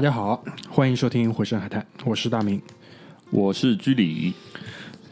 [0.00, 2.58] 大家好，欢迎收听《回声海滩》，我是大明。
[3.28, 4.32] 我是居里，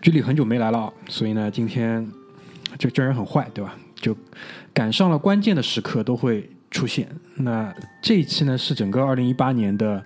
[0.00, 2.10] 居里很久没来了啊，所以呢，今天
[2.78, 3.76] 这这人很坏，对吧？
[3.96, 4.16] 就
[4.72, 7.06] 赶上了关键的时刻都会出现。
[7.34, 10.02] 那这一期呢，是整个二零一八年的，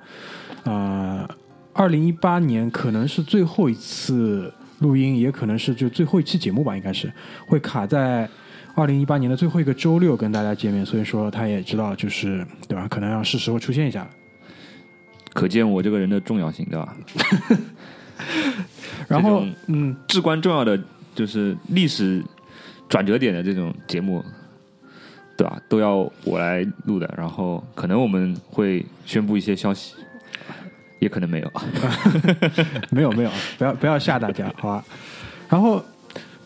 [0.64, 1.28] 呃，
[1.72, 7.08] 二零一八年可能是最后一次录音，也可能是就最后一期节目吧，应该是
[7.47, 8.28] 会卡在
[8.75, 10.84] 二零一八年的最后一个周六跟大家见面。
[10.84, 12.88] 所以说，他也知道，就是对吧？
[12.88, 14.10] 可能要是时候出现一下了。
[15.33, 16.97] 可见我这个人的重要性，对吧？
[19.08, 20.78] 然后，嗯，至关重要的
[21.14, 22.22] 就是历史
[22.88, 24.25] 转折点的这种节目，
[25.37, 25.60] 对吧？
[25.69, 27.12] 都要我来录的。
[27.16, 29.94] 然后可能我们会宣布一些消息，
[31.00, 31.53] 也可能没有。
[32.91, 34.84] 没有没有，不要不要吓大家，好吧？
[35.48, 35.84] 然后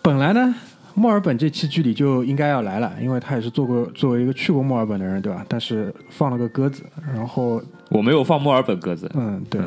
[0.03, 0.55] 本来呢，
[0.99, 5.45] 墨尔本这期剧里就应该要来了，因为他也是做过作为一个去过墨尔本的人，对吧？
[5.47, 6.83] 但是放了个鸽子，
[7.15, 9.61] 然后我没有放墨尔本鸽子，嗯，对，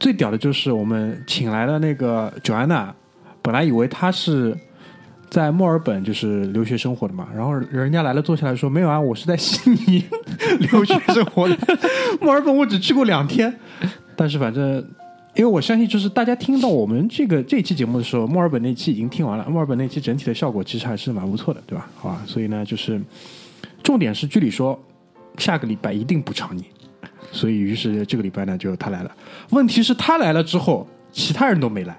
[0.00, 2.88] 最屌的就是我们请来了那个 Joanna，，
[3.40, 4.52] 本来以为她是
[5.30, 10.04] 在墨尔本就是留学生活的嘛，然后人家来了坐下来说没有啊，我是在悉尼
[10.58, 11.56] 留学生活的，
[12.20, 13.54] 墨尔本我只去过两天，
[14.16, 14.84] 但是反正。
[15.38, 19.48] 因为我相信，就是大家听到我们这个这期节目的时候，墨尔本那期已经听完了。
[19.48, 21.88] 墨尔本那期整体的效果其实还是蛮不错的，对吧？
[21.94, 23.00] 好吧，所以呢，就是
[23.84, 24.76] 重点是居里说
[25.36, 26.64] 下个礼拜一定补偿你，
[27.30, 29.16] 所以于是这个礼拜呢就他来了。
[29.50, 31.96] 问题是，他来了之后，其他人都没来，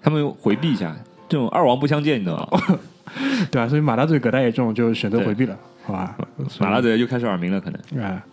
[0.00, 0.96] 他们回避一下，
[1.28, 2.78] 这种二王不相见，你知道吗？
[3.50, 3.66] 对吧？
[3.66, 6.16] 所以马大嘴、葛大爷这种就选择回避了，好吧？
[6.60, 8.00] 马大嘴又开始耳鸣了，可能。
[8.00, 8.24] 啊，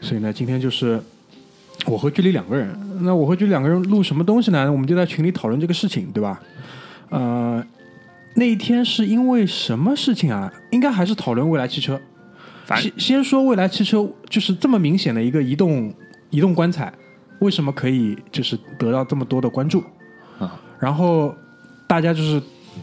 [0.00, 1.02] 所以呢，今天就是
[1.86, 2.76] 我和居里两个人。
[3.00, 4.70] 那我和居里两个人录什么东西呢？
[4.70, 6.40] 我们就在群里讨论这个事情，对吧？
[7.10, 7.64] 呃，
[8.34, 10.52] 那一天是因为什么事情啊？
[10.70, 12.00] 应该还是讨论未来汽车。
[12.76, 15.92] 先先说未来汽车，就是这么明显的一个移动
[16.30, 16.90] 移动棺材，
[17.40, 19.82] 为什么可以就是得到这么多的关注？
[20.38, 21.34] 啊，然后
[21.86, 22.40] 大家就是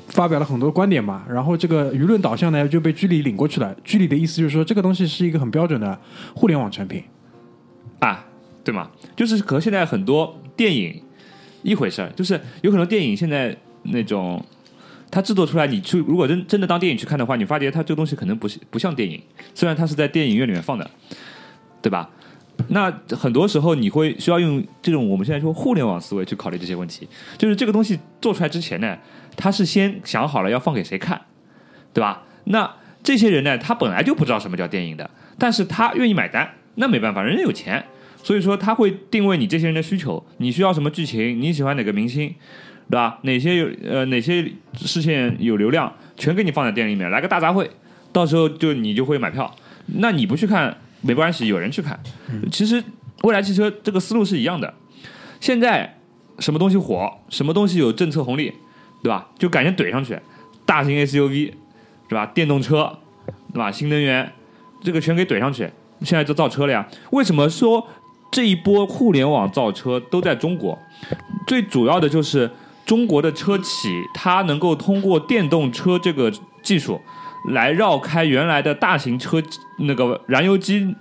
[0.10, 3.74] 发表了很多观点嘛，然后这个舆论导向呢就被居里领过去了。
[3.84, 5.98] 居里的意思就是说，这个东西是一个很标准的
[6.36, 7.02] 互联网产品。
[8.70, 8.88] 对吗？
[9.16, 11.02] 就是和现在很多电影
[11.64, 14.40] 一回事儿，就是有很多电影现在那种
[15.10, 19.20] 它制作出来，你去如果真真的当电影去看的话，你发觉它这个东西可能不是不像电影，
[19.56, 20.88] 虽然它是在电影院里面放的，
[21.82, 22.08] 对吧？
[22.68, 27.08] 那很多时候你会需要用这种我们现在说互联网思维去考虑这些问题，
[27.40, 28.96] 就是这个东西做出来之前呢，
[29.36, 31.20] 他是先想好了要放给谁看，
[31.92, 32.22] 对吧？
[32.44, 35.10] 那这些人呢，他本来就不知道什么叫电影的，
[35.40, 37.84] 但是他愿意买单，那没办法，人家有钱，
[38.22, 42.34] 所以说他会定位你这些人的需求，你需要什么剧情，你喜欢哪个明星，
[42.90, 43.20] 对吧？
[43.24, 47.68] 哪些有呃哪些事件有流量，全给你放在店里面，来个大杂烩，
[48.12, 49.54] 到时候就你就会买票。
[49.86, 52.00] 那你不去看没关系，有人去看。
[52.52, 52.84] 其实
[53.24, 54.74] 未来汽车这个思路是一样的。
[55.40, 55.98] 现在
[56.40, 58.54] 什么东西火，什么东西有政策红利，
[59.02, 59.30] 对吧？
[59.40, 60.20] 就赶紧怼上去，
[60.66, 61.54] 大型 SUV，
[62.10, 62.26] 是吧？
[62.28, 63.00] 电动车，
[63.54, 63.72] 对吧？
[63.72, 64.32] 新能源，
[64.84, 65.70] 这个全给怼上去。
[66.02, 66.88] 现在就造车了呀。
[67.12, 67.86] 为什么说
[68.32, 70.78] 这一波互联网造车都在中国？
[71.48, 72.50] 最主要的就是
[72.86, 76.32] 中国的车企，它能够通过电动车这个
[76.62, 77.00] 技术。
[77.52, 79.42] 来绕开原来的大型车
[79.80, 80.94] 那个燃油机、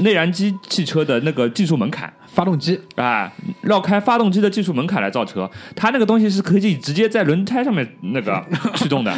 [0.00, 8.44] 内燃机汽车的那个技术门槛，发动机啊，绕开发动机的技术门槛来造车，它那个东西是可以直接在轮胎上面那个
[8.74, 9.14] 驱动的，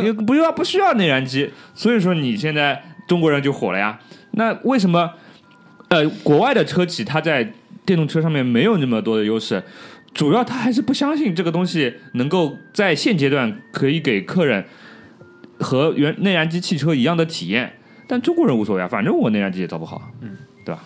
[0.00, 3.98] 你不要不需要内燃机，所以说你现在中国人就火了呀。
[4.36, 5.10] 那为什么
[5.88, 7.52] 呃国外的车企它在
[7.84, 9.62] 电动车上面没有那么多的优势？
[10.12, 14.64] 主要他还是不相信这个东西能够在现阶段可以给客人
[15.58, 17.72] 和原内燃机汽车一样的体验。
[18.06, 20.84] 但中国人无所谓啊，反正我内燃机也造不好，嗯，对吧？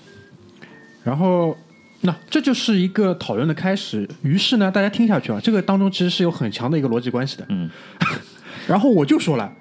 [1.04, 1.56] 然后，
[2.02, 4.08] 那这就是一个讨论的开始。
[4.22, 7.44] 于是呢，大家听下去啊，这个当中其实是有很强的一个逻辑关系的。
[7.48, 7.68] 嗯，
[8.68, 9.52] 然后我就说了，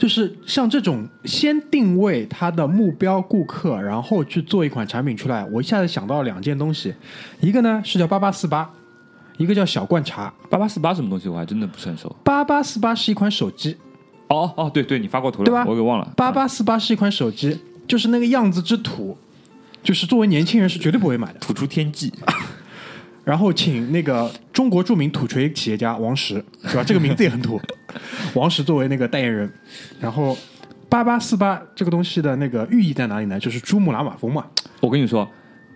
[0.00, 6.94] 就是像这种先定位它的目标顾客，然后去做一款产品出来，我一下子想到了两件东西，
[7.40, 8.70] 一个呢是叫八八四八，
[9.36, 10.32] 一个叫小罐茶。
[10.48, 12.16] 八八四八什么东西我还真的不是很熟。
[12.24, 13.76] 八八四八是一款手机，
[14.28, 15.66] 哦哦，对对，你发过图了，对吧？
[15.68, 16.10] 我给忘了。
[16.16, 19.18] 八八四八是一款手机，就是那个样子之土，
[19.82, 21.38] 就是作为年轻人是绝对不会买的。
[21.40, 22.10] 土出天际，
[23.22, 26.82] 然后请那个中国著名土锤企业家王石，是吧？
[26.82, 27.60] 这个名字也很土，
[28.34, 29.50] 王石作为那个代言人。
[30.00, 30.36] 然后
[30.88, 33.38] 八八四八这个东西的那个寓意在哪里呢？
[33.38, 34.44] 就是珠穆朗玛峰嘛。
[34.80, 35.28] 我跟你说，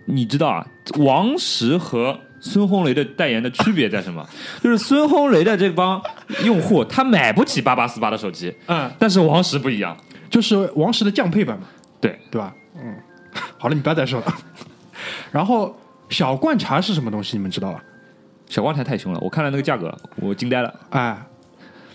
[0.06, 0.66] 你知道啊，
[0.98, 4.26] 王石和孙红雷的代言的区别在什么？
[4.62, 6.02] 就是孙红雷的这帮
[6.44, 9.96] 用户他买不起八八四八的手机，嗯，但是王石不一样，
[10.28, 11.66] 就是王石的降配版嘛，
[12.00, 12.54] 对，对吧？
[12.76, 12.94] 嗯，
[13.56, 14.26] 好了，你不要再说了。
[15.30, 15.74] 然后
[16.08, 17.36] 小罐茶是什么东西？
[17.36, 17.82] 你们知道吧？
[18.48, 20.72] 小罐茶太凶了，我看了那个价格，我惊呆了。
[20.90, 21.16] 哎，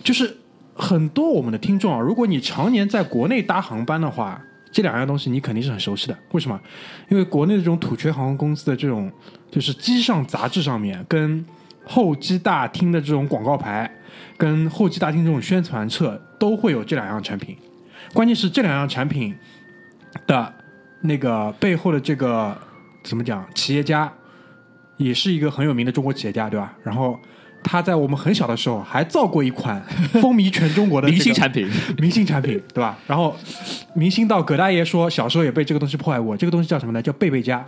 [0.03, 0.37] 就是
[0.73, 4.41] 很多我们的听众啊，如果你常年在国内搭航班的话，
[4.71, 6.17] 这两样东西你肯定是很熟悉的。
[6.31, 6.59] 为什么？
[7.09, 9.11] 因为国内的这种土缺航空公司的这种，
[9.49, 11.43] 就是机上杂志上面跟
[11.85, 13.89] 候机大厅的这种广告牌，
[14.37, 17.57] 跟候机大厅这种宣传册都会有这两样产品。
[18.13, 19.35] 关键是这两样产品
[20.27, 20.53] 的
[21.01, 22.55] 那个背后的这个
[23.03, 24.11] 怎么讲，企业家
[24.97, 26.77] 也是一个很有名的中国企业家，对吧？
[26.83, 27.19] 然后
[27.63, 29.81] 他在我们很小的时候还造过一款
[30.21, 31.69] 风靡全中国的、这个、明星产品，
[31.99, 32.97] 明星产品，对吧？
[33.07, 33.35] 然后
[33.93, 37.01] 明星到葛大爷说小时候也被这个东西破坏过，这个东西叫什么呢？
[37.01, 37.65] 叫贝贝佳。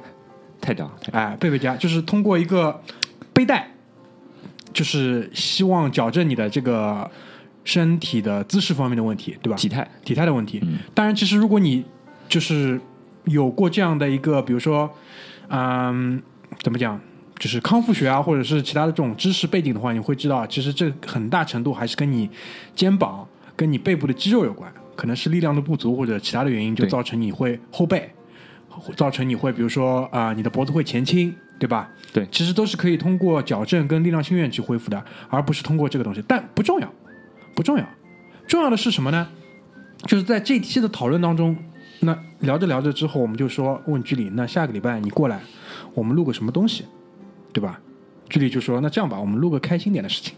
[0.60, 0.94] 太屌了！
[1.12, 2.80] 哎，贝贝佳就是通过一个
[3.34, 3.68] 背带，
[4.72, 7.10] 就是希望矫正你的这个
[7.64, 9.56] 身体的姿势方面的问题，对吧？
[9.58, 10.60] 体态，体态的问题。
[10.62, 11.84] 嗯当然，其实如果你
[12.30, 12.80] 就是
[13.26, 14.88] 有过这样的一个，比如说，
[15.50, 16.22] 嗯，
[16.62, 17.02] 怎么讲，
[17.42, 22.30] 就是康复学啊，或者是其他的这种知识背景的话，你会知道，其实这很大程度还是跟你
[22.76, 28.08] 肩膀、跟你背部的肌肉有关，可能是力量的不足或者其他的原因，就造成你会后背，
[28.96, 31.90] 造成你会比如说啊、你的脖子会前倾，对吧？
[32.14, 36.24] 对其实都是可以通过矫正跟力量训练去恢复的，而不是通过这个东西。
[36.28, 36.94] 但不重要，
[37.56, 37.84] 不重要，
[38.46, 39.28] 重要的是什么呢？
[40.06, 41.58] 就是在这期的讨论当中，
[42.02, 45.40] 那聊着聊着之后，我们就说问居里，那下个礼拜你过来，
[45.96, 46.86] 我们录个什么东西，
[47.54, 47.80] 对吧？
[48.30, 50.34] 居里就说，那这样吧，我们录个开心点的事情。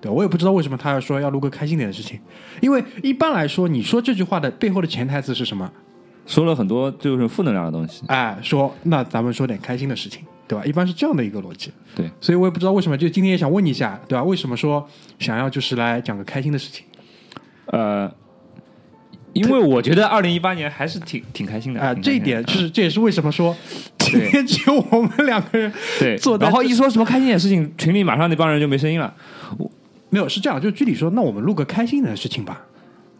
[0.00, 2.18] 对我也不知道为什么他要说要录个开心点的事情，
[2.60, 5.70] 因为一般来说，你说这句话的背后的潜台词是什么？
[6.26, 8.02] 说了很多就是负能量的东西。
[8.06, 10.64] 哎，说那咱们说点开心的事情，对吧？
[10.64, 11.70] 一般是这样的一个逻辑。
[11.94, 14.24] 对，所以我也不知道为什么，就今天也想问一下，对吧？
[14.24, 14.88] 为什么说
[15.18, 16.86] 想要就是来讲个开心的事情？
[17.66, 18.10] 呃，
[19.32, 23.56] 因为我觉得二零一八年还是挺挺开心的啊、这一点就是这也是为什么说
[23.98, 29.12] 今天只有我们两个人对，然后一说什么开心点的事情，群里马上那帮人就没声音了。
[29.56, 29.70] 我
[30.08, 32.62] 没有是这样，就具体说，那我们录个开心的事情吧，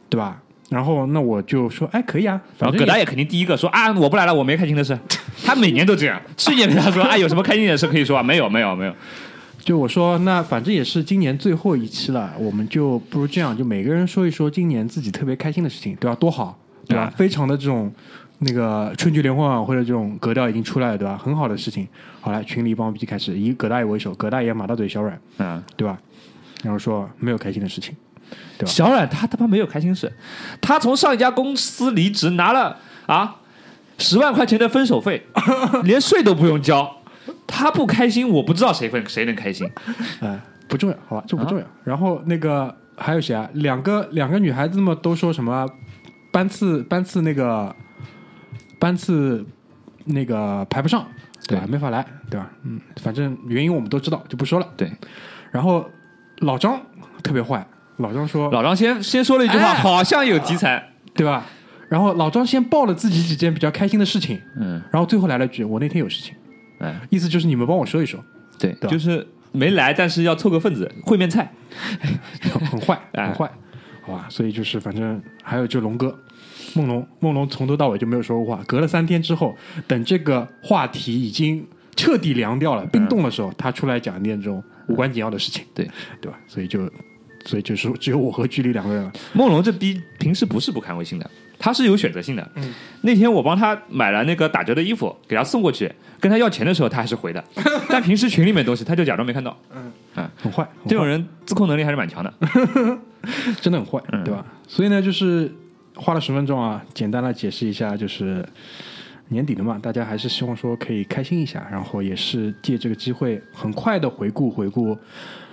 [0.09, 0.41] 对吧？
[0.69, 4.99] 然后那我就说，哎，可以啊，然后反正葛大爷肯定第一个说啊，我不来了，我没开心的事。
[5.45, 6.21] 他每年都这样。
[6.37, 8.23] 去年他说啊，有什么开心的事可以说啊？
[8.23, 8.95] 没有，没有，没有。
[9.63, 16.17] 就我说，那反正也是今年最后一期了，我们就不如这样，就每个人说一说今年自己特别开心的事情，对吧？
[16.17, 17.03] 多好，对吧？
[17.05, 17.93] 啊非常的这种
[18.39, 21.17] 那个春节联欢晚会的这种格调已经出来了，对吧？
[21.23, 21.87] 很好的事情。
[22.21, 25.99] 好来，群里帮我们一起开始，以葛大爷为首，葛大爷马大嘴小软，嗯，对吧？
[26.63, 27.95] 然后说没有开心的事情，
[28.59, 30.11] 对吧小阮他他妈没有开心事，
[30.61, 32.77] 他从上一家公司离职，拿了
[33.07, 33.37] 啊
[33.99, 35.23] 十万块钱的分手费，
[35.85, 36.97] 连税都不用交。
[37.47, 39.71] 他不开心，我不知道谁会谁能开心。
[40.21, 41.67] 哎，不重要，好吧，这不重啊要。
[41.85, 43.49] 然后那个还有谁啊？
[43.55, 45.67] 两个两个女孩子们都说什么
[46.33, 47.75] 班次班次那个
[48.79, 49.45] 班次
[50.05, 51.07] 那个排不上，
[51.49, 51.65] 对吧？
[51.67, 52.51] 对没法来，对吧？
[52.65, 54.69] 嗯，反正原因我们都知道，就不说了。
[54.77, 54.91] 对，
[55.51, 55.89] 然后
[56.39, 56.81] 老张
[57.23, 60.87] 特别坏，老张说，老张先先说了一句话，哎好像有题材。
[61.13, 61.45] 对吧？
[61.89, 66.33] 然后老张先报了自己几件比较开心的事情，嗯，然后最后来了句：“我那天有事情。
[66.81, 68.23] 哎，”意思就是你们帮我说一说，
[68.59, 71.53] 对，对吧就是没来，但是要凑个份子，烩面菜。
[72.71, 73.51] 很坏， 哎很坏，
[74.03, 74.27] 好吧？
[74.29, 76.19] 所以就是反正还有就龙哥，
[76.75, 78.63] 梦龙，梦龙从头到尾就没有说过话。
[78.67, 79.55] 隔了三天之后，
[79.87, 85.89] 等这个话题已经彻底凉掉了、冰冻的时候，他出来讲一点这种无关紧要的事情，对
[86.21, 86.39] 对吧？
[86.49, 86.91] 所以就，
[87.47, 89.13] 所以就是只有我和居里两个人了。
[89.33, 92.51] 梦龙这逼平时不是不看微信的，他是有选择性的。
[92.57, 97.43] 嗯那天我帮他买了那个打折的衣服，给他送过去，跟他要钱的时候他还是回的，
[97.89, 99.57] 但平时群里面东西他就假装没看到。
[99.73, 99.83] 很
[100.15, 102.35] 坏，很坏这种人自控能力还是蛮强的。
[103.61, 104.45] 真的很坏，嗯对吧？
[104.67, 105.51] 所以呢，就是
[105.95, 108.45] 花了十分钟啊，简单的解释一下，就是
[109.29, 114.97] 年底了嘛，大家还是希望说可以开心一下，然后也是借这个机会，很快的回顾回顾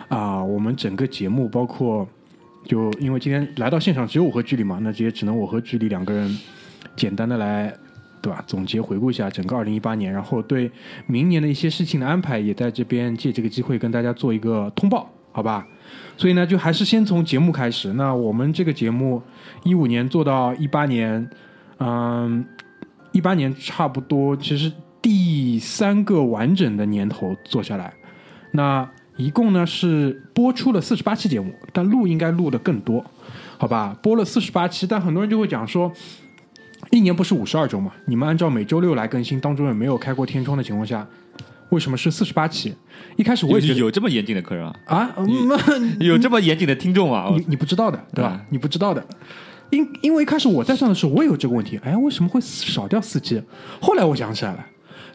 [0.10, 2.08] 啊、我们整个节目，包括
[2.68, 6.38] 就因为今天来到现场只有我和居里嘛，那这也只能我和居里两个人
[6.96, 7.74] 简单的来。
[8.20, 8.44] 对吧？
[8.48, 10.70] 总结回顾一下整个二零一八年，然后对
[11.06, 15.66] 明年的一些事情的安排，也在这边借这个机会跟大家做一个通报，好吧？
[16.18, 17.94] 所以呢，就还是先从节目开始。
[17.94, 19.22] 那我们这个节目
[19.64, 21.30] 一五年做到一八年，
[21.78, 22.44] 嗯，
[23.12, 24.70] 一八年差不多其实
[25.02, 27.94] 第三个完整的年头做下来，
[28.52, 33.04] 那一共呢是播出了四十八期节目，但录应该录的更多，
[33.58, 33.98] 好吧？
[34.02, 35.92] 播了四十八期，但很多人就会讲说。
[36.92, 37.92] 一年不是五十二周嘛？
[38.06, 41.06] 你们按照每周六来更新，当中也没有开过天窗的情况下，
[41.70, 42.74] 为什么是四十八期？
[43.18, 44.74] 一开始我也觉得有这么严谨的客人啊？
[44.86, 47.30] 啊，嗯 有这么严谨的听众啊？
[47.36, 48.38] 你你不知道的，对吧？
[48.40, 49.06] 嗯你不知道的，
[49.72, 53.42] 因因为一开始我在算的时候，我也有这个问题，哎，为什么会少掉四期？
[53.82, 54.66] 后来我想起来了，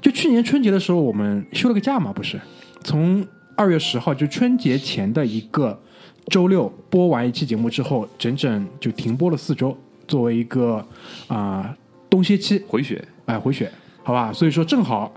[0.02, 2.38] 就去年春节的时候，我们休了个假嘛，不是？
[2.82, 3.24] 从
[3.62, 5.80] 二月十号就春节前的一个
[6.26, 9.76] 周六播完一期节目之后，整整就停播了四周，
[10.08, 10.84] 作为一个
[11.28, 11.72] 啊、
[12.10, 13.70] 冬歇期，回血，哎回血，
[14.02, 14.32] 好吧？
[14.32, 15.14] 所以说正好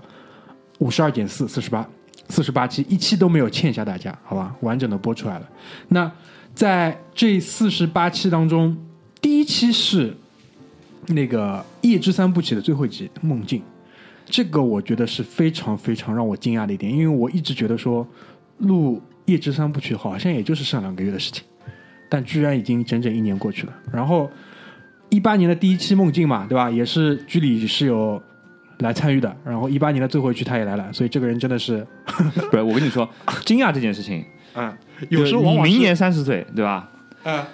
[0.78, 1.84] 五十二减四，四十八，
[2.28, 4.54] 四十八期，一期都没有欠下大家，好吧？
[4.60, 5.48] 完整的播出来了。
[5.88, 6.08] 那
[6.54, 8.76] 在这四十八期当中，
[9.20, 10.16] 第一期是
[11.08, 13.58] 那个《夜之三部曲》的最后一集《梦境》，
[14.24, 18.06] 这个我觉得是非常非常让我惊讶的一点，因为我一直觉得说
[18.58, 18.96] 录
[19.26, 21.44] 《夜之三部曲》好像也就是上两个月的事情，
[22.08, 23.72] 但居然已经整整一年过去了。
[23.92, 24.30] 然后
[25.08, 26.70] 一八年的第一期《梦境》嘛，对吧？
[26.70, 28.20] 也是居里是有
[28.78, 31.86] 来参与的，然后一八年的最后一期他也来了，所以这个人真的是，
[32.50, 33.08] 不是我跟你说，
[33.44, 34.76] 惊讶这件事情，嗯，
[35.08, 36.88] 有时候你明年三十岁，对吧？
[37.24, 37.44] 嗯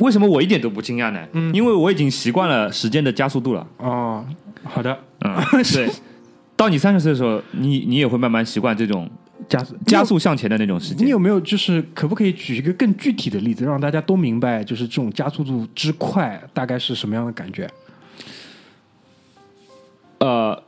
[0.00, 1.20] 为什么我一点都不惊讶呢？
[1.32, 3.64] 嗯因为我已经习惯了时间的加速度了。
[3.76, 4.26] 哦，
[4.64, 5.36] 好的，嗯，
[5.72, 5.88] 对。
[6.56, 9.08] 到你三十岁的时候，你你也会慢慢习惯这种
[9.46, 10.04] 加速加。
[10.04, 11.06] 速向前的那种时间。
[11.06, 17.70] 你有没有就是可不可以举一个更具体的例子，让大家都明白，就是这种加速度之快大概是什么样的感觉？
[20.18, 20.62] 呃，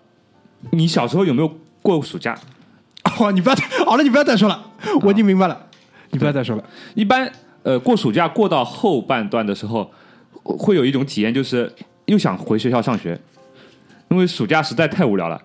[0.71, 2.39] 你小时候有没有过暑假？
[3.19, 4.71] 哦，你不要再好了，你不要再说了，
[5.03, 5.67] 我已经明白了，
[6.11, 6.65] 你不要再说了。
[6.95, 7.31] 一般
[7.63, 9.91] 呃，过暑假过到后半段的时候，
[10.43, 11.71] 会有一种体验，就是
[12.07, 13.21] 又想回学校上学，
[14.09, 15.41] 因为暑假实在太无聊了。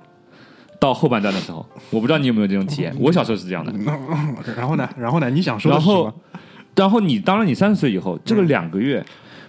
[0.79, 2.93] 到后半段的时候，我不知道你有没有这种体验。
[2.99, 3.71] 我小时候是这样的。
[4.55, 4.89] 然后呢？
[4.97, 5.29] 然后呢？
[5.29, 6.13] 你想说然后
[6.75, 9.03] 然后你当然你三十岁以后，这个两个月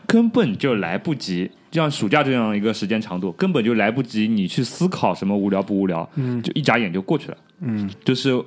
[0.06, 7.36] 根本就来不及，就像暑假这样一个时间长度，根本就来不及你去思考什么无聊不无聊，嗯就一眨眼就过去了。
[7.60, 8.40] 嗯就是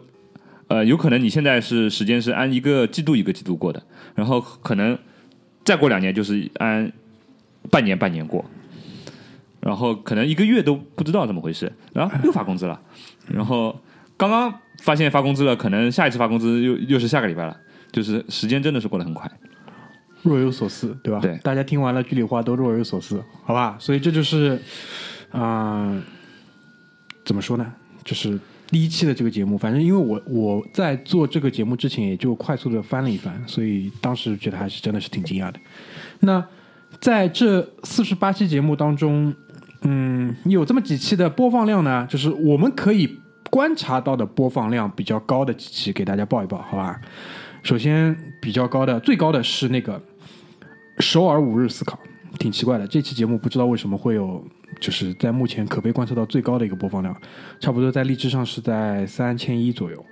[0.68, 3.82] 呃，有可能你现在是时间是按一个季度一个季度过的，
[4.16, 4.98] 然后可能
[5.66, 6.92] 再过两年就是按
[7.72, 8.46] 半年半年过，
[9.60, 12.80] 然后可能一个月都不知道怎么回事，然后又发工资了，
[13.28, 13.80] 然后
[14.18, 17.58] 刚刚发现发工资了，可能下一次发工资又又是下个礼拜了，
[17.92, 19.30] 就是时间真的是过得很快。
[20.22, 21.20] 若有所思，对吧？
[21.22, 23.78] 对大家听完了剧里话都若有所思，好吧？
[23.80, 24.62] 所以这就是，
[25.32, 25.98] 啊、
[27.24, 27.74] 怎么说呢？
[28.04, 28.38] 就是
[28.68, 35.60] 第一期的这个节目，反正因为我我在做这个节目之前，也就快速的翻了一翻，所以当时觉得还是真的是挺惊讶的。
[36.20, 36.46] 那
[37.00, 39.34] 在这四十八期节目当中，
[39.82, 43.18] 嗯，有这么几期的播放量呢，就是我们可以
[43.50, 47.00] 观察到的播放量比较高的几期，给大家报一报，好吧？
[47.64, 50.02] 首先比较高的，最高的是那个
[51.00, 51.98] 首尔五日思考，
[52.38, 52.88] 挺奇怪的。
[52.88, 54.46] 这期节目不知道为什么会有，
[54.80, 57.16] 就是在目前可被观测到最高的一个播放量，
[57.60, 60.06] 差不多在荔枝上是在三千一左右。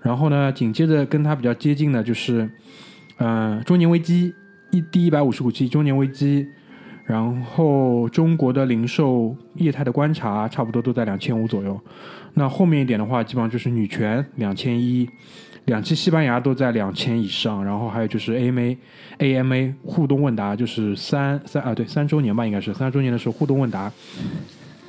[0.00, 2.50] 然后呢，紧接着跟它比较接近的就是，
[3.18, 4.34] 嗯、中年危机
[4.72, 6.48] 一第一百五十五期中年危机，
[7.04, 11.78] 然后中国的零售业态的观察差不多都在两千五左右。
[12.34, 15.08] 那后面一点的话，基本上就是女权两千一，
[15.66, 18.76] 两期西班牙都在两千以上，然后还有就是 AMA
[19.18, 23.92] AMA 互动问答，就是三三啊对三周年吧，应该是三周年的时候互动问答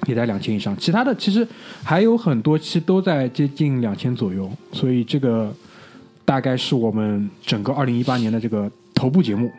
[0.06, 1.46] 也在两千以上，其他的其实
[1.84, 5.54] 还有很多期都在接近两千左右，所以这个
[6.24, 9.52] 大概是我们整个二零一八年的这个头部节目，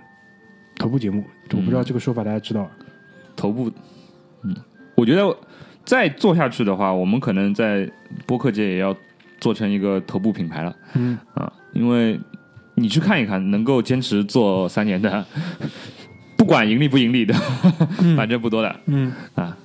[0.84, 2.70] 头部节目，我不知道这个说法大家知道。
[3.34, 3.70] 头部，
[4.42, 4.54] 嗯，
[4.94, 5.34] 我觉得
[5.82, 7.90] 再做下去的话，我们可能在
[8.26, 8.94] 播客界也要
[9.40, 10.76] 做成一个头部品牌了。
[10.92, 12.20] 嗯，啊，因为
[12.74, 15.24] 你去看一看，能够坚持做三年的，
[16.36, 17.32] 不管盈利不盈利的，
[18.14, 19.10] 反正不多的嗯。
[19.34, 19.56] 啊。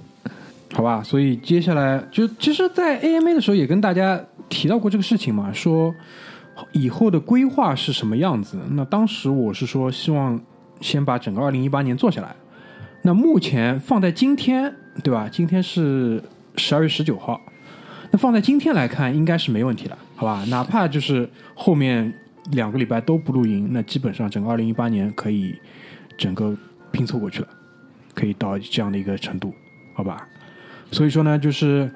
[0.72, 5.94] 好吧，所以接下来就其实，在 AMA 的时候也跟大家提到过这个事情嘛，说
[6.72, 8.58] 以后的规划是什么样子。
[8.72, 10.40] 那当时我是说，希望
[10.82, 12.36] 先把整个二零一八年做下来。
[13.02, 15.30] 那目前放在今天，对吧？
[15.32, 16.22] 今天是
[16.56, 17.40] 十二月十九号，
[18.12, 20.44] 那放在今天来看，应该是没问题的，好吧？
[20.50, 22.14] 哪怕就是后面
[22.52, 25.56] 两个礼拜都不露营，那基本上整个二零一八年可以
[26.18, 26.56] 整个
[26.92, 27.48] 拼凑过去了，
[28.14, 29.54] 可以到这样的一个程度，
[29.94, 30.28] 好吧？
[30.92, 31.90] 所以说呢，就是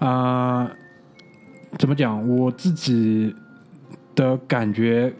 [0.00, 0.70] 啊、
[1.78, 2.28] 怎么讲？
[2.28, 3.34] 我自己
[4.14, 5.12] 的感觉，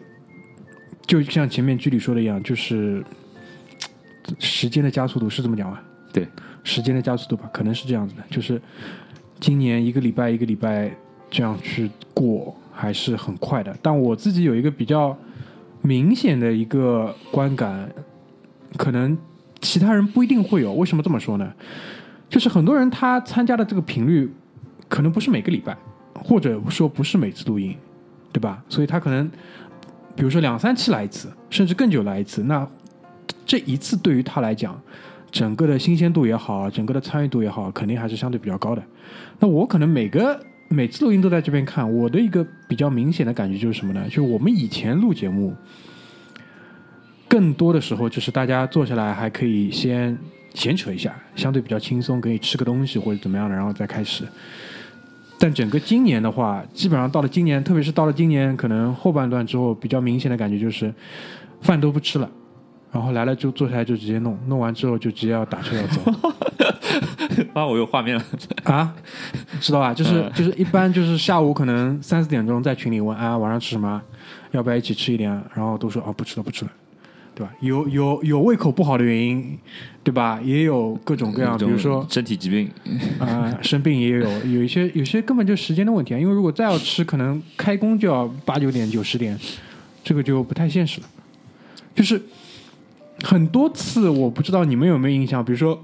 [1.06, 3.04] 就像前面剧里说的一样，就是
[4.38, 5.82] 时间的加速度是这么讲吧？
[6.12, 6.26] 对，
[6.62, 8.60] 时间的加速度吧，可能是这样子的，就是
[9.40, 10.90] 今年一个礼拜一个礼拜
[11.30, 13.76] 这样去过，还是很快的。
[13.82, 15.16] 但我自己有一个比较
[15.80, 17.90] 明显的一个观感，
[18.76, 19.16] 可能
[19.60, 20.72] 其他人不一定会有。
[20.74, 21.52] 为什么这么说呢？
[22.28, 24.30] 就是很多人他参加的这个频率，
[24.88, 25.76] 可能不是每个礼拜，
[26.14, 27.76] 或者说不是每次录音，
[28.32, 28.62] 对吧？
[28.68, 29.30] 所以他可能，
[30.14, 32.68] 比如说两三期来一次，甚至更久来一次，那
[33.46, 34.80] 这一次对于他来讲，
[35.30, 38.82] 整个的新鲜度也好，整个的参与度也好，肯定还是相对比较高的。
[39.38, 40.38] 那我可能每个
[40.68, 44.04] 每次录音都在这边看，我的一个比较明显的感觉就是什么呢？
[44.04, 45.54] 就是我们以前录节目，
[47.26, 50.16] 更多的时候就是大家坐下来还可以先
[50.54, 54.24] 闲扯一下，相对比较轻松，可以吃个东西或者怎么样的，然后再开始。
[55.42, 60.94] 但整个今年的话，基本上到了今年，特别是到了今年可能后半段之后，比较明显的感觉就是
[61.60, 62.30] 饭都不吃了，
[62.92, 66.00] 然后来了就坐下来就直接弄，弄完之后就直接要打车要走。
[67.54, 68.24] 啊，我有画面了。
[68.62, 68.94] 啊，
[69.60, 69.92] 知道吧？
[69.92, 74.00] 就是嗯就是一般就是下午可能三四点钟在群里问啊晚上吃什么，
[74.52, 75.28] 要不要一起吃一点？
[75.54, 76.70] 然后都说啊不吃了不吃了，
[77.34, 77.52] 对吧？
[77.60, 79.58] 有有有胃口不好的原因，
[80.04, 80.38] 对吧？
[80.42, 82.70] 也有各种各样，比如说身体疾病，
[83.18, 86.18] 啊、生病也有，有一些有些根本就时间的问题啊。
[86.18, 89.38] 因为如果再要吃，可能开工就要八九点九十点，
[90.04, 91.06] 这个就不太现实了。
[91.94, 92.20] 就是
[93.22, 95.82] 很多次，我不知道你们有没有印象，比如说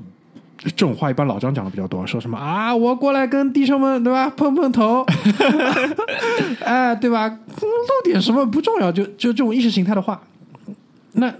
[0.58, 5.06] 这种话，一般老张讲的比较多，说什么啊，我过来跟弟兄们对吧碰碰头，
[6.64, 7.28] 哎，对吧？
[7.28, 10.20] 露点什么不重要，就就这种意识形态的话，
[11.12, 11.34] 那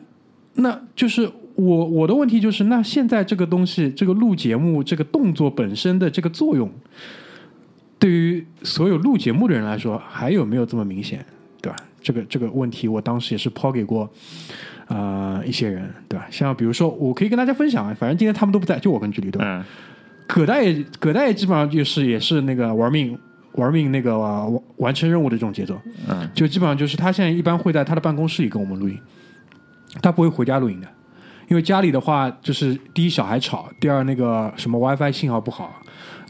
[0.55, 6.71] 那就是我我的问题就是，那现在这个东西，这个录节目这个动作本身的这个作用，
[7.99, 11.25] 对于所有录节目的人来说，还有没有这么明显，
[11.61, 11.77] 对吧？
[12.01, 14.09] 这个这个问题，我当时也是抛给过
[14.87, 16.27] 呃一些人，对吧？
[16.31, 19.45] 像比如说，我可以跟大家分享啊，反正今天他们都不在，就我跟距离，对吧？
[19.45, 19.65] 嗯，
[20.29, 23.19] 葛大爷，葛大爷基本上就是也是那个玩命
[23.53, 25.77] 玩命那个、呃完完成任务的这种节奏，
[26.09, 28.97] 嗯，就基本上就是他现在一般会在他的办公室里跟我们录音，
[30.03, 30.89] 他不会回家录音的，
[31.49, 35.75] 因为家里的话就是第一小孩吵，第二那个什么 WiFi 信号不好，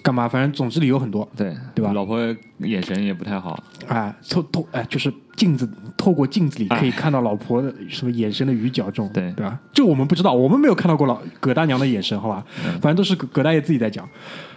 [0.02, 0.28] 干嘛？
[0.28, 2.18] 反正总之理由很多，对对吧老婆
[2.58, 9.58] 眼神也不太好，哎，透透哎，就是镜子透过镜子里可以看到老婆的什么眼神的鱼角这种，对对吧？
[9.72, 12.44] 这我们不知道，我们没有看到过老葛大娘的眼神，好吧？
[12.80, 14.08] 反正都是葛葛大爷自己在讲。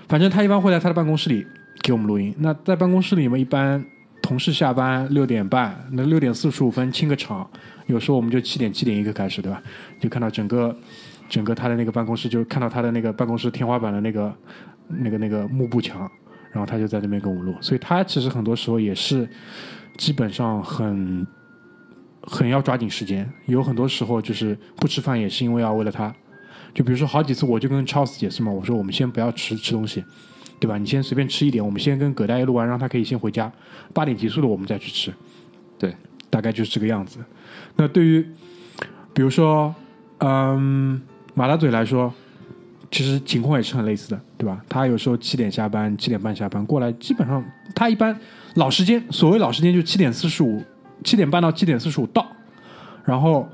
[0.08, 1.46] 反正他一般会在他的办公室里
[1.82, 2.36] 给我们录音。
[2.40, 3.82] 那在办公室里面，一般
[4.22, 7.50] 同事下班六点半，那六点四十五分清个场，
[7.92, 9.62] 有时候我们就七点七点一个开始，对吧？
[10.00, 10.76] 就看到整个
[11.30, 14.34] 整个他的那个办公室，就看到他的那个办公室天花板的那个
[14.88, 16.10] 那个那个幕布墙，
[16.52, 17.56] 然后他就在那边跟我们录。
[17.62, 19.28] 所以他其实很多时候也是
[19.98, 21.26] 基本上很
[22.22, 26.14] 很要抓紧时间，有很多时候就是不吃饭也是因为要为了他。
[26.74, 30.02] 就比如说好几次，我就跟 Charles 解释嘛，我说我们先不要吃吃东西，
[30.58, 30.78] 对吧？
[30.78, 33.52] 你先随便吃一点，我们先跟葛大爷录完，让他可以先回家，
[33.94, 35.14] 八点结束了我们再去吃。
[35.78, 35.94] 对，
[36.32, 37.20] 大概就是这个样子。
[37.76, 38.26] 那对于
[39.14, 39.76] 比如说，
[40.18, 41.00] 嗯，
[41.36, 42.12] 马大嘴来说，
[42.90, 44.60] 其实情况也是很类似的，对吧？
[44.68, 47.44] 他有时候七点下班，七点半下班过来，基本上
[47.76, 48.18] 他一般
[48.56, 50.64] 老时间，所谓老时间就七点四十五，
[51.04, 52.26] 七点半到七点四十五到，
[53.04, 53.48] 然后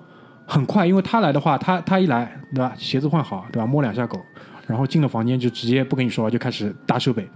[0.45, 2.73] 很快，因为他来的话，他他一来，对吧？
[2.77, 3.65] 鞋子换好，对吧？
[3.65, 4.19] 摸两下狗，
[4.65, 7.27] 然后进了房间就直接不跟你说话，就开始搭设备，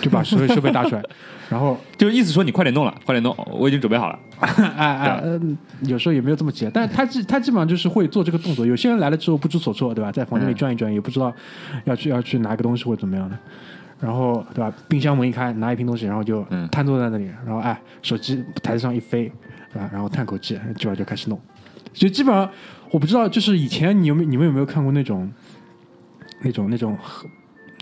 [0.00, 1.02] 就把所有设备搭出来，
[1.48, 4.18] 然后 就意思说你快点弄了，快点弄，我已经准备好了。
[4.38, 8.64] 哎哎，嗯，有时候也没有这么急，但是他基他基本上就是会做这个动作。
[8.64, 10.12] 有些人来了之后不知所措，对吧？
[10.12, 11.32] 在房间里转一转，也不知道
[11.84, 13.36] 要去要去拿个东西或者怎么样的。
[14.00, 14.72] 然后对吧？
[14.88, 19.24] 冰箱门一开，拿一瓶东西，然后就嗯瘫坐在那里，然后哎，手机台子上一飞，
[19.72, 19.90] 对吧？
[19.92, 21.40] 然后叹口气，基本上就开始弄。
[21.92, 22.48] 就基本上
[22.92, 25.28] 我不知道，就是以前你有没有你们有没有看过那种
[26.42, 26.96] 那种那种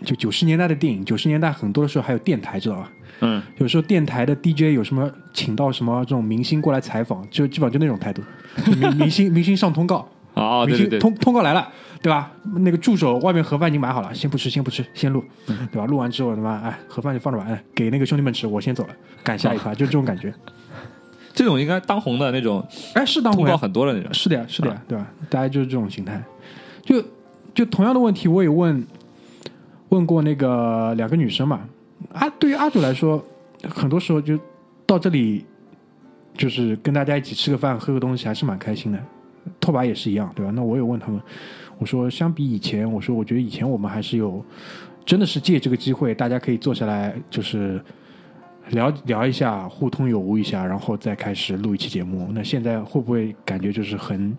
[0.05, 1.05] 就九十年代的电影？
[1.05, 2.91] 九十年代很多的时候还有电台，知道吧？
[3.21, 8.23] 嗯，有时候电台的 DJ 有什么请到什么这种明星过来采访，就基本上就那种态度，
[8.67, 11.67] 就明 明星明星上通告，哦，明星对对对，通通告来了，
[12.03, 12.31] 对吧？
[12.57, 15.87] 那个助手外面盒饭已经买好了，先不吃，先不吃，先录，嗯 对吧？
[15.87, 18.91] 录完之后，他妈哎，盒饭就放着吧，哎，给那个兄弟们吃，我先走了，
[19.25, 20.33] 赶下一 趴，就这种感觉。
[21.33, 24.13] 这种应该当红的那种哎，是当红呀，很多的那种。
[24.13, 25.07] 是的呀，是的呀，对吧？
[25.31, 26.23] 大家就是这种形态。
[26.83, 27.03] 就
[27.55, 28.87] 就同样的问题，我也问
[29.89, 31.61] 问过那个两个女生嘛。
[32.13, 33.25] 啊，对于阿祖来说，
[33.69, 34.39] 很多时候就
[34.85, 35.45] 到这里，
[36.35, 38.99] 就是跟大家一起吃个饭、喝个东西，还是蛮开心的。
[39.61, 40.53] 拓跋也是一样，对吧？
[40.55, 41.21] 那我有问他们，
[41.79, 44.45] 我说相比以前，我说我觉得以前我们还是有，
[45.05, 47.81] 真的是借这个机会，大家可以坐下来，就是
[48.71, 52.29] 聊聊一下，互通有无一下，然后再开始录一期节目。
[52.33, 54.37] 那现在会不会感觉就是很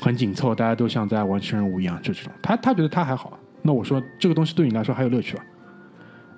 [0.00, 1.96] 很紧凑，大家都像在完成任务一样？
[2.02, 3.37] 就这种，他他觉得他还好。
[3.62, 5.42] 那我说这个东西对你来说还有乐趣吧，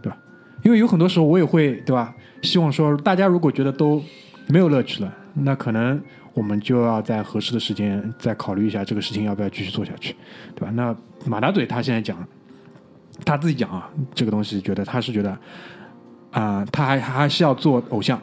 [0.03, 0.19] 对吧？
[0.63, 2.15] 因为有很多时候我也会，对吧？
[2.43, 4.03] 希望说大家如果觉得都
[4.47, 6.01] 没有乐趣了，那可能
[6.35, 10.17] 我们就要在合适的时间再考虑一下这个事情要不要继续做下去，
[10.55, 10.71] 对吧？
[10.75, 12.17] 那马大嘴他现在讲，
[13.25, 15.37] 他自己讲啊，这个东西觉得他是觉得
[16.33, 18.21] 啊、他还还是要做偶像，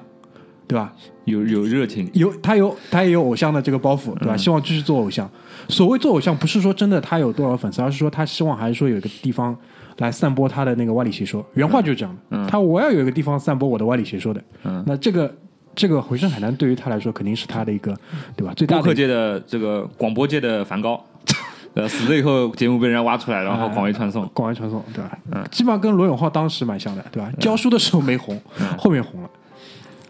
[0.65, 0.93] 对吧？
[1.25, 4.37] 有有热情，有他有他也有偶像的这个包袱，对吧？
[4.37, 5.29] 希望继续做偶像。
[5.69, 9.55] 所谓做偶像，不是说真的他有多少粉丝，而是说他希望还是说有一个地方
[9.97, 11.45] 来散播他的那个歪理邪说。
[11.53, 12.47] 原话就是这样的。
[12.47, 14.41] 他我要有一个地方散播我的歪理邪说的。
[14.63, 15.33] 嗯那这个
[15.75, 17.95] 这个回声海南对于他来说肯定是他的一个
[18.35, 18.53] 对吧？
[18.55, 21.03] 最大的播客界的这个广播界的梵高，
[21.75, 24.27] 呃，死了以后节目被人家挖出来，然后广为传送。
[24.33, 25.17] 广为传送，对吧？
[25.31, 27.31] 嗯，基本上跟罗永浩当时蛮像的，对吧？
[27.39, 28.39] 教书的时候没红，
[28.77, 29.29] 后面红了。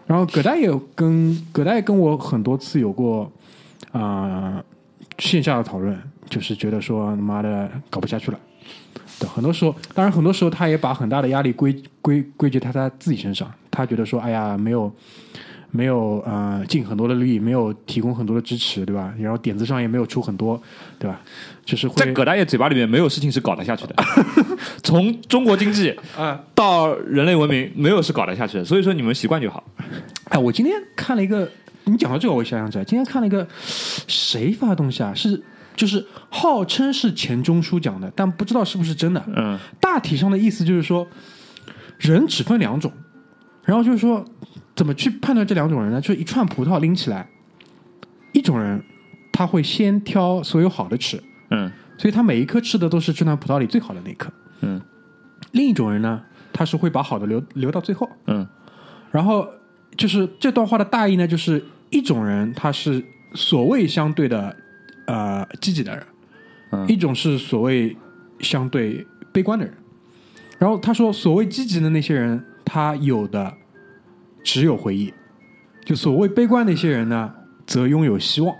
[0.06, 3.30] 然后葛大爷跟葛大爷跟我很多次有过
[3.92, 4.62] 啊、
[5.18, 5.96] 线下的讨论，
[6.28, 8.38] 就是觉得说他妈的搞不下去了。
[9.20, 14.92] 对，很多时候，当然很多时候他也把很大的压力归归归结他他自己身上，他觉得说，哎呀，没有
[15.70, 19.12] 没有呃尽很多的力，没有提供很多的支持，对吧？
[19.18, 20.60] 然后点子上也没有出很多，
[20.98, 21.20] 对吧？
[21.64, 23.94] 就是会在葛大爷嘴巴里面，没有事情是搞得下去的。
[24.84, 28.64] 从中国经济啊到人类文明，没有是搞得下去的。
[28.64, 29.64] 所以说你们习惯就好。
[30.26, 31.50] 哎，我今天看了一个，
[31.92, 33.46] 你讲到这个，我想想起来，今天看了一个
[34.06, 35.12] 谁发的东西啊？
[35.14, 35.42] 是
[35.76, 39.24] 就是号称是钱钟书讲的，但不知道是不是真的。
[39.36, 41.06] 嗯大体上的意思就是说，
[41.98, 42.92] 人只分两种，
[43.64, 44.24] 然后就是说
[44.74, 46.00] 怎么去判断这两种人呢？
[46.00, 47.28] 就是一串葡萄拎起来，
[48.32, 48.82] 一种人
[49.32, 54.32] 他会先挑所有好的吃，嗯所以他每一颗吃的都是这串葡萄里最好的那一颗。
[54.60, 54.80] 嗯
[55.52, 56.20] 另一种人呢，
[56.52, 58.08] 他是会把好的留留到最后。
[58.26, 58.46] 嗯
[59.10, 59.48] 然后
[59.96, 63.02] 就是这段话的大意呢，就是一种人他是
[63.34, 64.56] 所谓相对的
[65.06, 66.06] 呃积极的人，
[66.70, 67.96] 嗯一种是所谓
[68.40, 69.74] 相对悲观的人。
[70.58, 73.54] 然后他说，所谓积极的那些人，他有的
[74.42, 75.12] 只有回忆；
[75.84, 77.32] 就所谓悲观那些人呢，
[77.64, 78.56] 则拥有希望。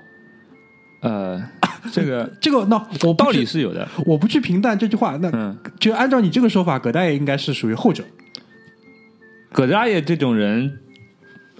[1.00, 1.42] 呃，
[1.92, 3.88] 这个这个那我道理是有的。
[4.06, 8.04] 我不去评断这句话，那嗯，就按照你这个说法，葛大爷应该是属于后者。
[9.50, 10.78] 葛大爷这种人，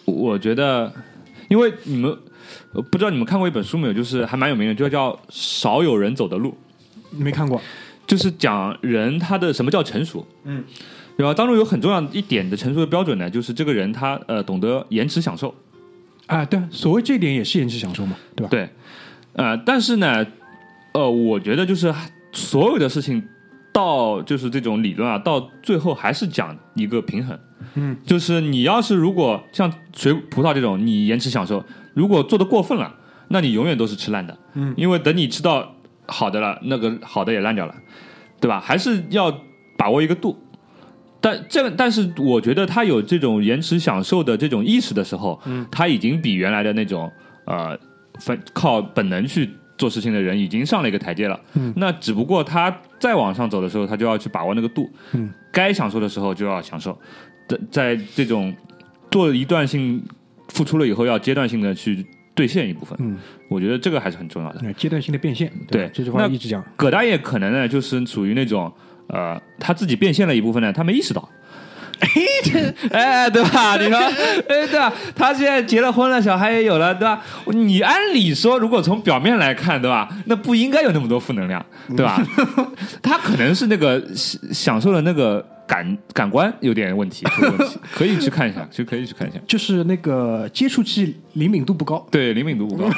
[0.04, 0.92] 我觉得，
[1.48, 2.10] 因为你们
[2.72, 6.50] 呃不知道你们看过一本书没有，就是还蛮有名的，就叫《少有人走的路》。
[7.10, 7.60] 没看过，
[8.06, 10.62] 就是讲人他的什么叫成熟，嗯，
[11.16, 11.32] 对吧？
[11.32, 15.54] 当中有很重要一点的成熟的标准呢，就是这个人他呃懂得延迟享受，
[16.26, 18.48] 啊，对，所谓这点也是延迟享受嘛，对吧？
[18.50, 18.68] 对，
[19.32, 20.26] 呃，但是呢，
[20.92, 21.92] 呃，我觉得就是
[22.32, 23.26] 所有的事情
[23.78, 27.38] 到就是这种理论啊，到最后还是讲一个平衡，
[27.74, 31.64] 嗯，就是你要是如果像水葡萄这种你延迟享受，
[31.94, 32.92] 如果做的过分了，
[33.28, 37.74] 那你永远都是吃烂的，嗯，因为等你吃到好的了，那个好的也烂掉了，
[38.40, 38.58] 对吧？
[38.58, 39.32] 还是要
[39.76, 40.36] 把握一个度。
[41.20, 47.10] 但这个，但是我觉得他有这种延迟享受的这种意识的时候，嗯，他已经比原来的那种
[47.44, 47.78] 呃，
[48.20, 51.40] 分靠本能去做事情的人已经上了一个台阶了。
[51.54, 54.90] 嗯，那只不过他再往上走的时候，他就要去把握那个度。
[55.12, 56.98] 嗯，该享受的时候就要享受，
[57.48, 58.54] 在在这种
[59.10, 60.02] 做一段性
[60.48, 62.98] 付出了以后，要阶段性的去兑现一部分。
[63.00, 63.16] 嗯，
[63.48, 64.60] 我觉得这个还是很重要的。
[64.60, 66.62] 呃阶段性的变现，对吧这句话那一直讲。
[66.76, 68.72] 葛大爷可能呢，就是属于那种
[69.06, 71.26] 呃，他自己变现了一部分呢，他没意识到。
[72.92, 73.76] 哎，对吧？
[73.76, 73.98] 你说，
[74.48, 74.92] 哎，对吧？
[75.14, 77.20] 他现在结了婚了，小孩也有了，对吧？
[77.46, 80.08] 你按理说，如果从表面来看，对吧？
[80.26, 81.64] 那不应该有那么多负能量，
[81.96, 82.22] 对吧？
[83.02, 89.38] 他可能是那个享享受的那个感感官有点问题，问题，可以去看一下，就可以去看一下。
[89.46, 92.88] 就是那个接触器灵敏度不高对，灵敏度不高，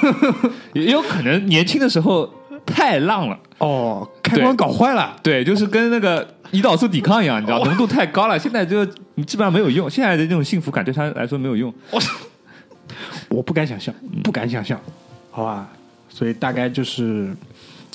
[0.74, 2.32] 也有可能年轻的时候
[2.66, 3.38] 太浪了。
[3.58, 5.16] 哦，开关搞坏了。
[5.22, 8.84] 对，就是跟那个胰岛素抵抗一样，你知道， 浓度太高了，现在就
[9.14, 9.88] 你基本上没有用。
[9.88, 11.72] 现在的这种幸福感对他来说没有用。
[13.28, 14.80] 我 不敢想象，不敢想象，
[15.30, 15.68] 好吧？
[16.08, 17.34] 所以大概就是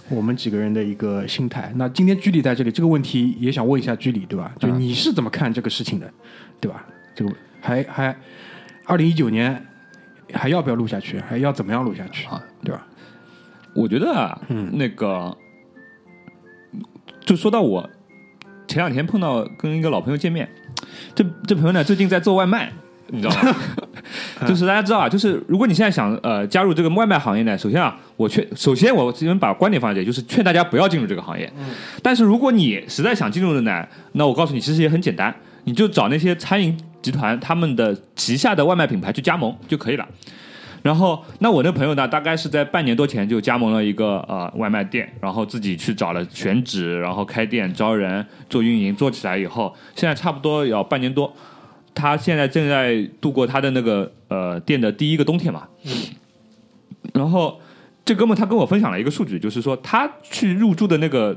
[0.10, 1.72] 我们几个人的一个心态。
[1.76, 4.54] 那今天居里在这里，这个问题也想问一下居里，对吧？
[4.60, 6.10] 就你是怎么看这个事情的，
[6.62, 6.86] 对吧？
[7.14, 8.18] 这个还还
[8.86, 9.66] 二零一九年
[10.34, 11.20] 还要不要录下去？
[11.20, 12.26] 还要怎么样录下去？
[12.28, 12.88] 啊对吧？
[13.76, 15.36] 我觉得啊，嗯那个
[17.26, 17.90] 就说到我
[18.68, 20.48] 前两天碰到跟一个老朋友见面，
[21.14, 22.72] 这这朋友呢最近在做外卖，
[23.08, 23.56] 你知道吗？
[24.46, 31.52] 就是大家知道啊，就是如果你现在想呃加入这个外卖行业呢，首先啊，我劝首先我这边把观点放在这里，就是劝大家不要进入这个行业。
[32.04, 40.08] 但是如果你实在想进入的呢，那我告诉你，其实也很简单，你就找那些餐饮集团他们的旗下的外卖品牌去加盟就可以了。
[40.86, 51.36] 然后，那我那朋友呢，大概是在半年多前就加盟了一个呃外卖店，然后自己去找了选址，然后开店招人做运营，做起来以后，现在差不多要半年多。
[51.96, 55.68] 他现在正在度过他的那个呃店的第一个冬天嘛。
[57.16, 57.60] 然后
[58.06, 61.36] 这哥们他跟我分享了一个数据，就是说他去入驻的那个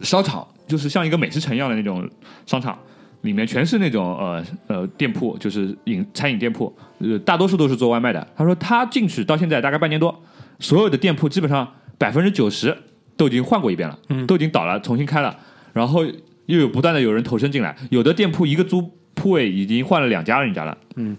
[0.00, 2.08] 商场，就是像一个美食城一样的那种
[2.46, 2.78] 商场，
[3.20, 6.74] 里面全是那种呃呃店铺，就是饮餐饮店铺，
[7.12, 8.26] 呃，大多数都是做外卖的。
[8.36, 10.22] 他说他进去到现在大概半年多，
[10.58, 12.76] 所有的店铺基本上百分之九十
[13.16, 15.36] 都已经换过一遍了，都已经倒了，重新开了，
[15.72, 16.04] 然后
[16.46, 21.16] 又有不断的有人投身进来，有的店铺一个租铺位已经换了两家人家了，嗯，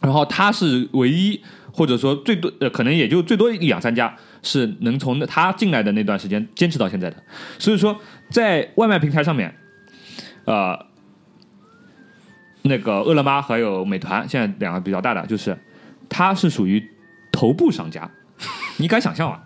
[0.00, 1.40] 然后他是唯一
[1.72, 7.16] 或者说最多呃可能也就最多两三家是能从他进来的那段时间坚持到现在的，
[7.58, 7.98] 所以说
[8.30, 9.54] 在外卖平台上面，
[10.44, 10.89] 呃。
[12.62, 15.56] 那个饿了么还有美团，现在两个比较大的，就是
[16.08, 16.82] 它是属于
[17.32, 18.10] 头部商家，
[18.78, 19.40] 你敢想象吗？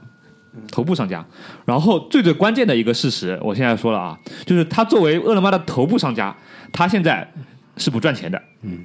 [0.71, 1.27] 头部商家，
[1.65, 6.33] 然后最最关键的一个事实，我现在说了啊，就是它作为饿了么的头部商家，
[6.73, 7.29] 它现在
[7.77, 8.85] 是不赚钱的，嗯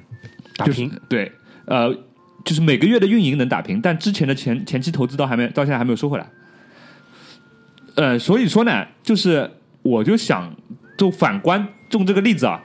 [0.56, 1.32] 打平就是对，
[1.66, 1.94] 呃，
[2.44, 6.26] 就是每个月的运营能打平，但之前的前前期投资到还没到现在还没有收回来。
[7.94, 9.48] 呃，所以说呢，就是
[9.82, 10.52] 我就想
[10.98, 12.60] 就反观用这个例子啊，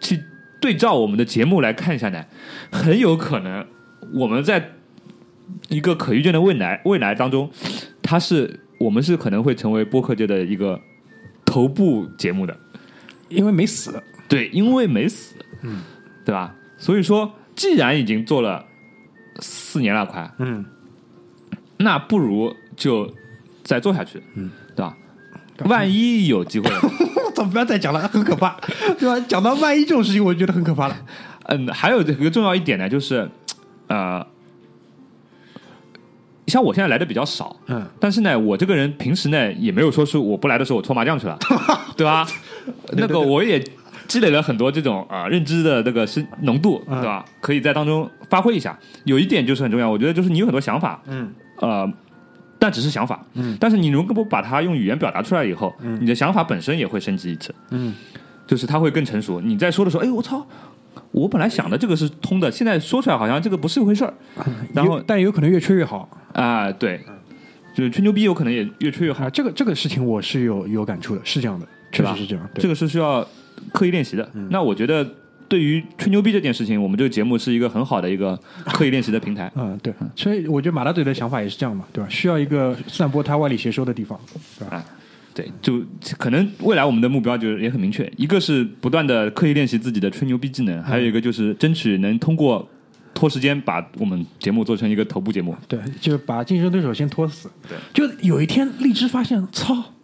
[0.00, 0.18] 去
[0.60, 2.24] 对照我们的节目来看一下呢，
[2.70, 3.66] 很有可能
[4.12, 4.72] 我们在
[5.68, 7.50] 一个可预见的未来未来当中，
[8.02, 10.80] 它是我们是可能会成为播客界的一个
[11.44, 12.56] 头部节目的。
[13.28, 15.82] 因为没死，对，因为没死，嗯，
[16.24, 16.54] 对吧？
[16.78, 18.64] 所以说，既然已经做了
[19.40, 20.64] 四年了，快，嗯，
[21.76, 23.14] 那不如就
[23.62, 24.96] 再做下去，嗯，对吧？
[25.66, 26.88] 万一有机会，我
[27.38, 28.56] 操，不要再讲了，很可怕，
[28.98, 29.24] 对吧？
[29.28, 30.96] 讲到万一这种事情，我就觉得很可怕了。
[31.44, 33.28] 嗯，还有一个重要一点呢，就是
[33.86, 34.24] 呃，
[36.46, 41.38] 像我现在来的比较少，嗯，但是呢，我这个人平时呢也没有说是我不来的时候我搓麻将去了，
[41.96, 42.26] 对吧？
[42.92, 43.62] 那个我也
[44.06, 47.24] 积累了很多这种啊、呃认知的那个深浓度，嗯对吧？
[47.40, 48.78] 可以在当中发挥一下。
[49.04, 51.90] 有一点就是很重要，我觉得就是你有很多想法，嗯，呃，
[52.58, 57.94] 但只是想法，嗯，但是你如果不把它用语言表达出来以后，你的想法本身也会升级一次，嗯，
[58.46, 59.40] 就是它会更成熟。
[59.40, 60.44] 你在说的时候，哎，我操！
[61.12, 64.12] 我本来想的这个是通的，现在说出来好像这个不是一回事儿。
[64.74, 67.00] 然后有但有可能越吹越好啊、对，
[67.74, 72.48] 就是吹牛逼有可能也越吹越好啊。，这个这个事情我是有有感触的，是这样的，确实是这样。
[72.54, 73.26] 这个是需要
[73.72, 74.30] 刻意练习的。
[74.50, 75.08] 那我觉得，
[75.48, 79.50] 对于吹牛逼这件事情，我们这个节目是一个很好的一个刻意练习的平台。
[79.54, 82.08] 嗯，对，所以我觉得马大嘴的想法也是这样嘛，对吧？
[82.10, 84.20] 需要一个散播他外力邪说的地方，
[84.58, 84.84] 对吧？
[85.34, 85.80] 对，就
[86.18, 92.68] 可能未来我们的目标就是也很明确，一个是不断的刻意练习自己的吹牛逼技能，还有一个就是争取能通过
[93.14, 95.56] 拖时间把我们节目做成一个头部节目。
[95.68, 97.48] 对，就把竞争对手先拖死。
[97.68, 99.94] 对，就有一天荔枝发现，操，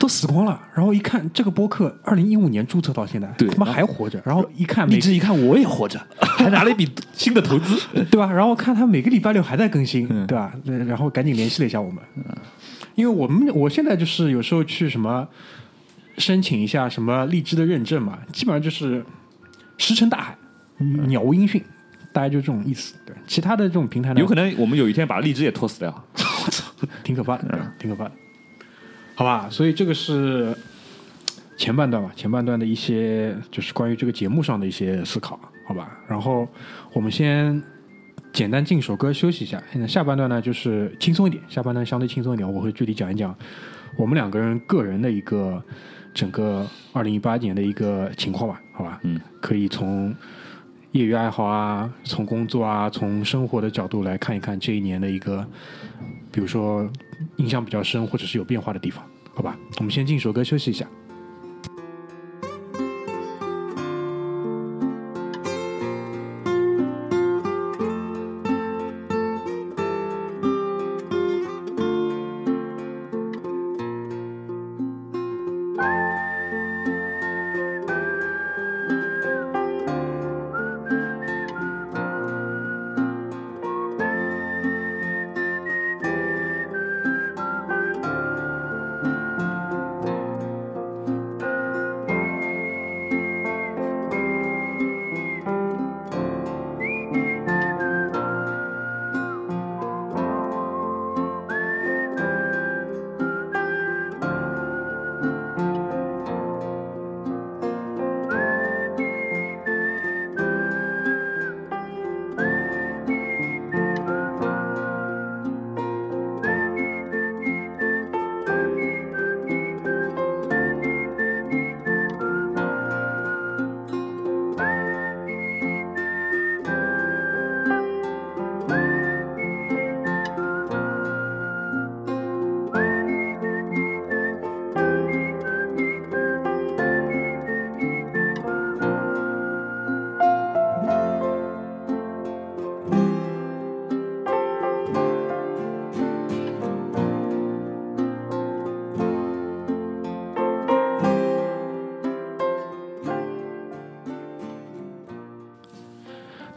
[0.00, 7.78] 都死光了，然后一看这个播客，二零一五年注册到现在，对他妈还活着，然后一看每荔枝一看我也活着， 还拿了一笔新的投资。
[8.10, 8.32] 对吧？
[8.32, 10.54] 然后看他每个礼拜六还在更新，嗯对吧？
[10.66, 12.02] 呃然后赶紧联系了一下我们，
[12.94, 15.28] 因为我们我现在就是有时候去什么
[16.16, 19.04] 申请一下什么荔枝的认证嘛，基本上就是
[19.76, 20.38] 石沉大海，
[21.08, 21.62] 鸟无音讯，
[22.10, 22.94] 大概就这种意思。
[23.04, 26.04] 对，其他的这种平台呢，有可能我们有一天把荔枝也拖死掉。
[27.04, 28.12] 挺可怕的，挺可怕的，
[29.20, 29.46] 好吧？
[29.50, 30.56] 所以这个是
[31.54, 35.94] 前半段吧，前半段的一些就是关于这个节目上的一些思考，好吧？
[36.08, 36.48] 然后
[36.94, 37.62] 我们先
[38.32, 43.36] 简单进一首歌休息一下，现在下半段呢就是轻松一点，下半段相对轻松一点，我会具体讲一讲
[43.98, 45.62] 我们两个人个人的一个
[46.14, 49.00] 整个二零一八年的一个情况吧，好吧？
[49.02, 50.14] 嗯，可以从
[50.92, 55.46] 业余爱好啊，从工作啊，从生活的角度来看一看这一年的一个，
[56.32, 56.90] 比如说
[57.36, 59.04] 印象比较深或者是有变化的地方，
[59.34, 59.56] 好吧？
[59.78, 60.86] 我们先进一首歌休息一下。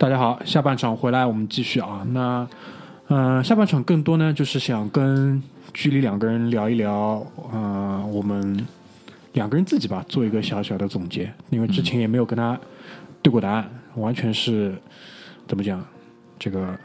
[0.04, 2.06] 大家好，下半场回来我们继续啊。
[2.12, 2.46] 那
[3.08, 5.42] 呃，下半场更多呢，就是想跟
[5.74, 8.68] 居里两个人聊一聊，呃，我们
[9.32, 12.60] 两个人自己吧，做一个小小的总结，因为之前也没有跟他
[13.22, 14.76] 对过答案，完全是
[15.48, 15.82] 怎么讲
[16.38, 16.78] 这个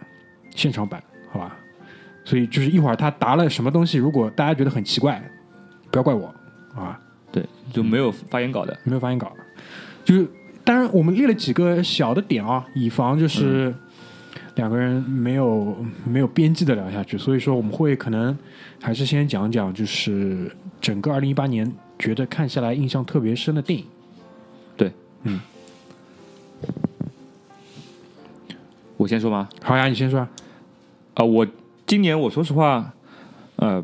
[0.55, 1.03] 现场版，
[1.33, 1.57] 好吧？
[2.25, 5.21] 所以就是一会儿他答了什么东西，如果大家觉得很奇怪，
[5.91, 6.33] 不要怪我，
[6.73, 7.01] 好吧？
[7.33, 8.79] 对，就没有发言稿的。
[8.85, 9.33] 没有发言稿，
[10.05, 10.25] 就是
[10.69, 13.75] 当然我们列了几个小的点啊，以防就是
[14.57, 18.37] 两个人没有没有边际的聊下去，所以说我们会可能
[18.79, 23.87] 还是先讲讲，就是整个二零一八年觉得看下来印象特别深的电影。
[24.77, 25.41] 对，嗯，
[28.99, 29.49] 我先说吗？
[29.63, 30.29] 好呀，你先说啊。
[31.15, 31.47] 啊、我
[31.87, 32.93] 今年我说实话，
[33.57, 33.83] 呃，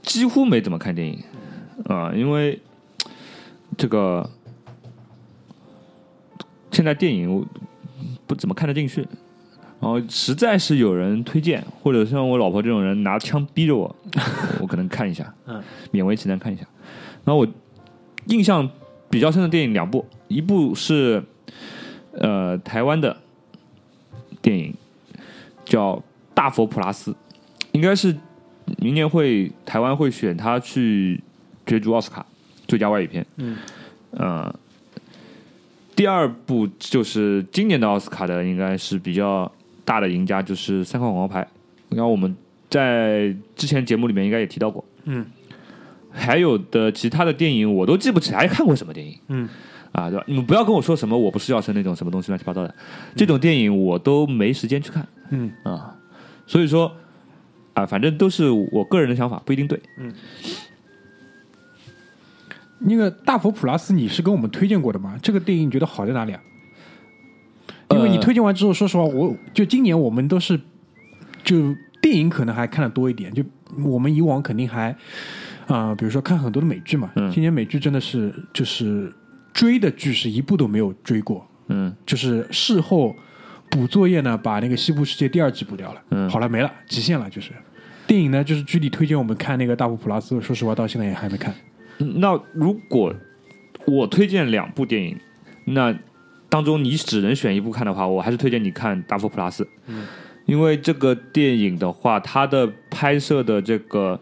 [0.00, 1.18] 几乎没怎么看电影
[1.88, 2.60] 啊、因为
[3.76, 4.30] 这个
[6.74, 7.46] 现在电影我
[8.26, 9.00] 不怎么看得进去，
[9.80, 13.94] 然后实在是有人推荐，或者像我老婆这种人拿枪逼着我，
[14.60, 16.66] 我可能看一下，嗯，勉为其难看一下。
[17.24, 17.46] 然后我
[18.26, 18.68] 印象
[19.08, 21.22] 比较深的电影两部，一部是
[22.12, 23.16] 呃台湾的
[24.42, 24.74] 电影
[25.64, 25.96] 叫
[26.34, 27.12] 《大佛普拉斯》，
[27.72, 28.14] 应该是
[28.78, 31.22] 明年会台湾会选他去
[31.64, 32.24] 角逐奥斯卡
[32.66, 33.24] 最佳外语片。
[33.36, 33.56] 嗯，
[34.10, 34.54] 呃，
[35.96, 39.50] 第二部就是今年的奥斯卡的，应该是比较
[39.84, 41.42] 大的赢家，就是《三块广告牌》。
[41.96, 42.34] 然后我们
[42.68, 44.84] 在之前节目里面应该也提到过。
[45.04, 45.24] 嗯，
[46.10, 49.16] 还有的其他的电影我都记不起来看过什么电影。
[49.28, 49.48] 嗯，
[49.92, 50.24] 啊，对吧？
[50.26, 52.74] 你们不要跟我说什么我不是药神那种什么东西乱七八糟的，
[53.14, 55.06] 这种电影我都没时间去看。
[55.30, 55.96] 嗯啊，
[56.46, 56.90] 所以说
[57.74, 59.80] 啊，反正都是我个人的想法，不一定对。
[62.84, 65.18] 那个大佛普拉斯你是跟我们推荐过的吗？
[65.22, 66.40] 这个电影你觉得好在哪里啊？
[67.90, 70.60] 因为你呃推荐完之后，说实话，我就今年我们都是
[71.42, 73.42] 就电影可能还看的多一点，就
[73.82, 74.94] 我们以往肯定还
[75.66, 79.12] 啊、比如说看很多的美剧嘛，嗯今年美剧真的是就是
[79.52, 83.16] 追的剧是一部都没有追过，嗯就是事后
[83.70, 87.52] 补作业呢，把那个《西部世界》第二季补掉了，嗯好了没了，极限了，就是。
[88.06, 91.54] 电影呢，就是居里推荐我们看那个《大佛普拉斯》，说实话到现在也还没看。
[91.98, 93.14] 嗯那如果
[93.86, 95.16] 我推荐两部电影，
[95.64, 95.94] 那
[96.48, 99.64] 当中你只能选一部看的话，我还是推荐你看《大佛普拉斯》。
[99.86, 100.06] 嗯，
[100.46, 104.18] 因为这个电影的话，它的拍摄的这个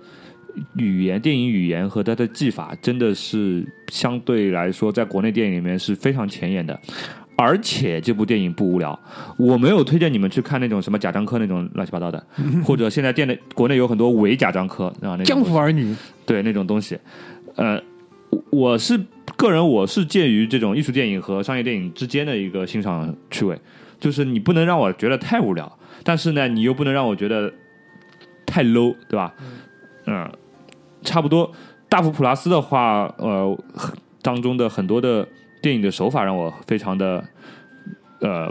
[0.76, 6.78] 语言、电影语言和它的技法，真的是相对来说，在国内电影里面是非常前沿的。
[7.34, 8.96] 而且这部电影不无聊，
[9.38, 12.24] 我没有推荐你们去看那种什么贾樟柯那种乱七八糟的，
[12.62, 16.96] 或者现在店内国内有很多伪贾樟柯啊，那种江湖儿女，对那种东西，
[17.56, 17.82] 呃，
[18.30, 18.98] 我我是
[19.36, 23.58] 个人，我是介于这种艺术电影和商业电影之间的一个欣赏趣味，
[24.00, 27.52] 就是你不能让我觉得太无聊，但是呢，你又不能让我觉得
[28.46, 29.34] 太 low，对吧？
[30.06, 30.30] 嗯、
[31.02, 31.52] 差不多。
[31.88, 33.58] 大佛普拉斯的话，呃，
[34.22, 35.28] 当中的很多的
[35.60, 37.22] 电影的手法让我非常的
[38.20, 38.50] 呃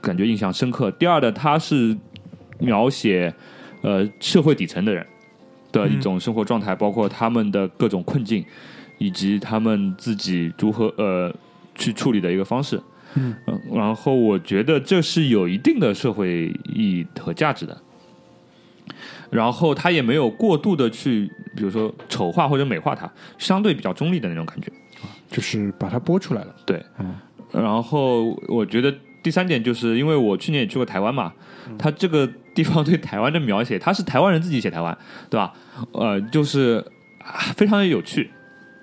[0.00, 0.90] 感觉印象深刻。
[0.92, 1.94] 第二的，他是
[2.58, 3.32] 描写
[3.82, 5.06] 呃社会底层的人
[5.72, 8.44] 的一种生活状态，包括他们的各种困境，
[8.98, 11.34] 以及他们自己如何呃
[11.74, 12.80] 去处理的一个方式。
[13.14, 17.76] 嗯嗯，然后我觉得这是有一定的社会意义和价值的。
[19.30, 24.72] 然后他也没有过度的去，比如说丑化或者美化它，相对比较中立的那种感觉。
[25.30, 26.54] 就是把它播出来了。
[26.64, 27.14] 对，嗯
[27.52, 31.32] 然后我觉得第三点就是因为我去年也去过台湾嘛，
[31.76, 34.96] 他这个地方对台湾的描写，他是台湾人自己写台湾，
[35.28, 35.52] 对吧？
[35.92, 36.84] 呃，就是
[37.18, 38.30] 啊非常的有趣，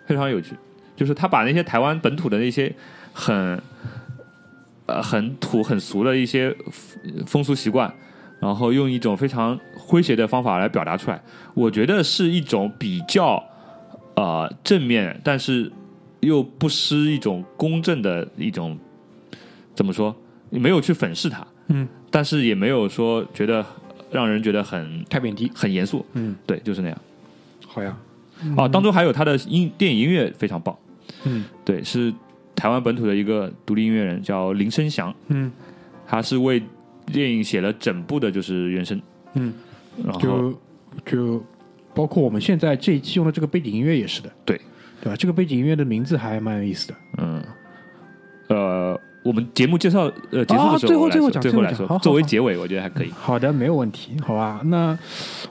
[0.06, 0.56] 非常有趣，
[0.96, 2.74] 就是他把那些台湾本土的那些
[3.14, 3.62] 很
[4.86, 6.56] 呃很土很俗的一些
[7.26, 7.92] 风俗习惯，
[8.40, 11.22] 然后用一种非常诙谐的方法来表达出来，
[11.54, 13.44] 我觉得是一种比较
[14.16, 15.72] 呃正面，但是
[16.20, 18.78] 又不失一种公正的一种
[19.74, 20.16] 怎么说？
[20.52, 23.66] 你没有去粉饰它，嗯，但是也没有说觉得
[24.10, 25.52] 让人觉得很太贬低。
[25.54, 26.98] 很严肃，嗯，对，就是那样。
[27.68, 27.94] 好呀。
[28.56, 30.74] 哦，当中还有他的音电影音乐非常棒，
[31.26, 32.14] 嗯对，是
[32.56, 35.52] 台湾本土的一个独立音乐人叫林生祥，嗯
[36.08, 36.64] 他是为
[37.08, 39.02] 电影写了整部的就是原声，
[39.34, 39.54] 嗯，
[40.06, 40.60] 然后就
[41.06, 41.46] 就
[41.94, 44.32] 包括我们现在这一期用的这个背景音乐也是的。
[44.46, 44.58] 对
[45.02, 45.16] 对吧？
[45.18, 46.96] 这个背景音乐的名字还蛮有意思的。
[47.18, 47.44] 嗯，
[48.50, 48.85] 呃，
[49.26, 53.10] 我们节目介绍呃结束的时候最后最后讲最后最来说作为结尾，我觉得还可以。
[53.20, 54.62] 好的，没有问题，好吧？
[54.66, 54.96] 那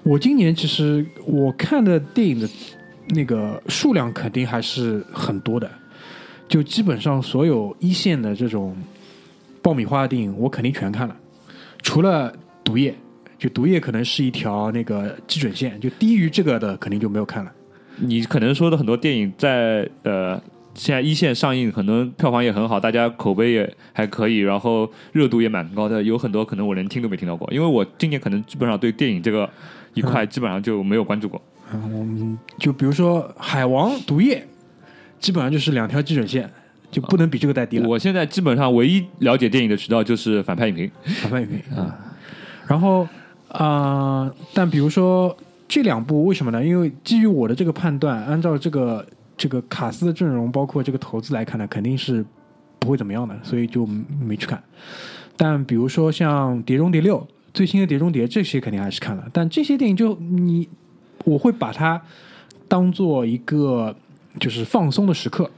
[0.04, 2.48] 我今年其实我看的电影的
[3.08, 5.68] 那个数量肯定还是很多的，
[6.46, 8.76] 就基本上所有一线的这种
[9.60, 11.16] 爆米花的电影，我肯定全看了，
[11.82, 12.30] 除了
[12.62, 12.92] 《毒液》，
[13.42, 17.50] 就《毒液》可能是一条那个基准线，就低于这个的肯定就没有看了。
[17.96, 20.40] 你可能说的很多电影在呃
[20.74, 26.02] 现在一线上映，可能票房也很好，大家口碑也还可以，然后热度也蛮高的。
[26.02, 29.48] 有很多可能我连听都没听到过，因为我今年可能基本上对电影这个
[29.94, 31.40] 一块基本上就没有关注过。
[31.72, 34.36] 嗯，我们就比如说《海王》《毒液》，
[35.18, 36.50] 基本上就是两条基准线，
[36.90, 37.88] 就不能比这个再低了。
[37.88, 40.90] 我现在基本上唯一了解电影的渠道就是反派影评。
[41.22, 41.96] 反派影评啊，
[42.66, 43.06] 然后
[43.48, 45.36] 啊、但比如说
[45.68, 46.64] 这两部为什么呢？
[46.64, 49.06] 因为基于我的这个判断，按照这个
[49.36, 52.24] 这个卡斯的阵容，包括这个投资来看呢，肯定是
[52.78, 54.62] 不会怎么样的，所以就没去看。
[55.36, 57.18] 但比如说像《碟中谍六》
[57.52, 59.28] 最新的《碟中谍》，这些肯定还是看了。
[59.32, 60.68] 但这些电影就你，
[61.24, 62.00] 我会把它
[62.68, 63.94] 当做一个
[64.38, 65.50] 就是放松的时刻。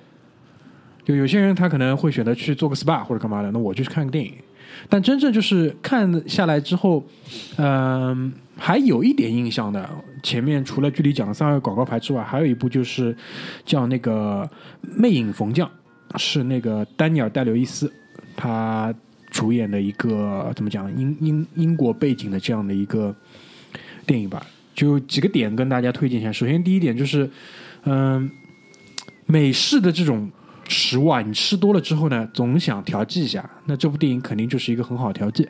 [1.04, 4.32] 就有些人他可能会选择去做个 SPA 或者干嘛的，那我就去看个电影。
[4.88, 7.04] 但真正就是看下来之后，
[7.56, 9.88] 嗯、还有一点印象的。
[10.26, 13.16] 前面除了剧里讲的三个广告牌之外，还有一部就是
[13.64, 14.42] 叫那个
[15.00, 15.70] 《魅影逢将》，
[16.18, 17.88] 是那个丹尼尔戴刘易斯
[18.34, 18.92] 他
[19.30, 23.14] 主演的一个怎么讲英英英国背景的这样的一个
[24.04, 24.44] 电影吧。
[24.74, 26.32] 就几个点跟大家推荐一下。
[26.32, 27.30] 首先第一点就是，
[27.84, 28.28] 嗯、
[29.26, 30.28] 美式的这种
[30.66, 33.48] 食物啊，你吃多了之后呢，总想调剂一下。
[33.66, 35.48] 那这部电影肯定就是一个很好调剂，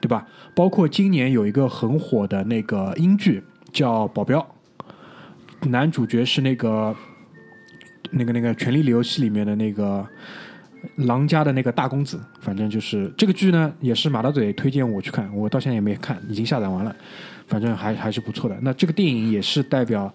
[0.00, 0.26] 对吧？
[0.52, 3.40] 包括今年有一个很火的那个英剧
[3.76, 4.40] 叫《保镖》，
[5.68, 6.96] 男主角是那个
[8.10, 10.06] 那个那个《权力的游戏》里面的那个
[10.94, 12.18] 狼家的那个大公子。
[12.40, 16.96] 反正就是这个剧呢，也是马大嘴推荐我去看，我到现在也没看，已经下载完了。
[17.48, 18.56] 反正还还是不错的。
[18.62, 20.10] 那这个电影也是代表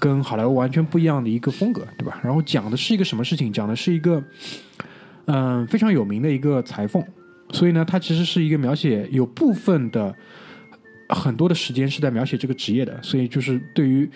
[0.00, 2.18] 跟好莱坞完全不一样的一个风格，对吧？
[2.24, 3.52] 然后讲的是一个什么事情？
[3.52, 4.20] 讲的是一个
[5.26, 7.00] 嗯、非常有名的一个裁缝，
[7.52, 10.12] 所以呢，它其实是一个描写有部分的
[11.08, 14.08] 很多的时间是在描写这个职业的，所以就是对于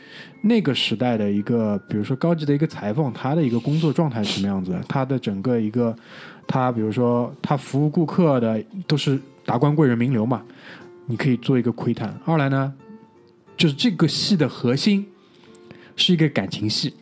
[0.42, 5.94] 那个时代的一个，比如说高级的一个裁缝，他的一个工作状态是什么样子，他的整个一个
[6.46, 10.42] 他比如说他服务顾客的都是达官贵人名流嘛，
[11.06, 12.12] 你可以做一个窥探。
[12.24, 12.72] 二来呢，
[13.56, 15.06] 就是这个戏的核心
[15.96, 16.94] 是一个感情戏，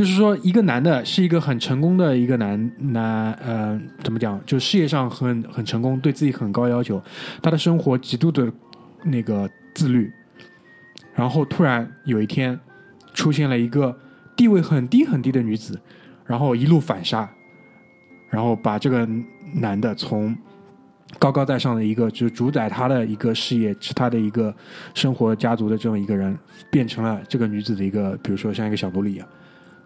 [0.00, 6.98] 就是说一个男的是一个很成功的一个男男呃怎么讲，就事业上很很成功，对自己很高要求，
[7.42, 8.50] 他的生活极度的
[9.04, 10.10] 那个自律，
[11.12, 12.58] 然后突然有一天
[13.12, 13.94] 出现了一个
[14.34, 15.78] 地位很低很低的女子，
[16.24, 17.30] 然后一路反杀，
[18.30, 19.06] 然后把这个
[19.52, 20.34] 男的从
[21.18, 24.54] 高高在上的一个就是主宰他的一个事业，是他的一个
[24.94, 26.34] 生活家族的这么一个人，
[26.70, 29.28] 变成了这个女子的一个，比如说像一个小奴隶一样，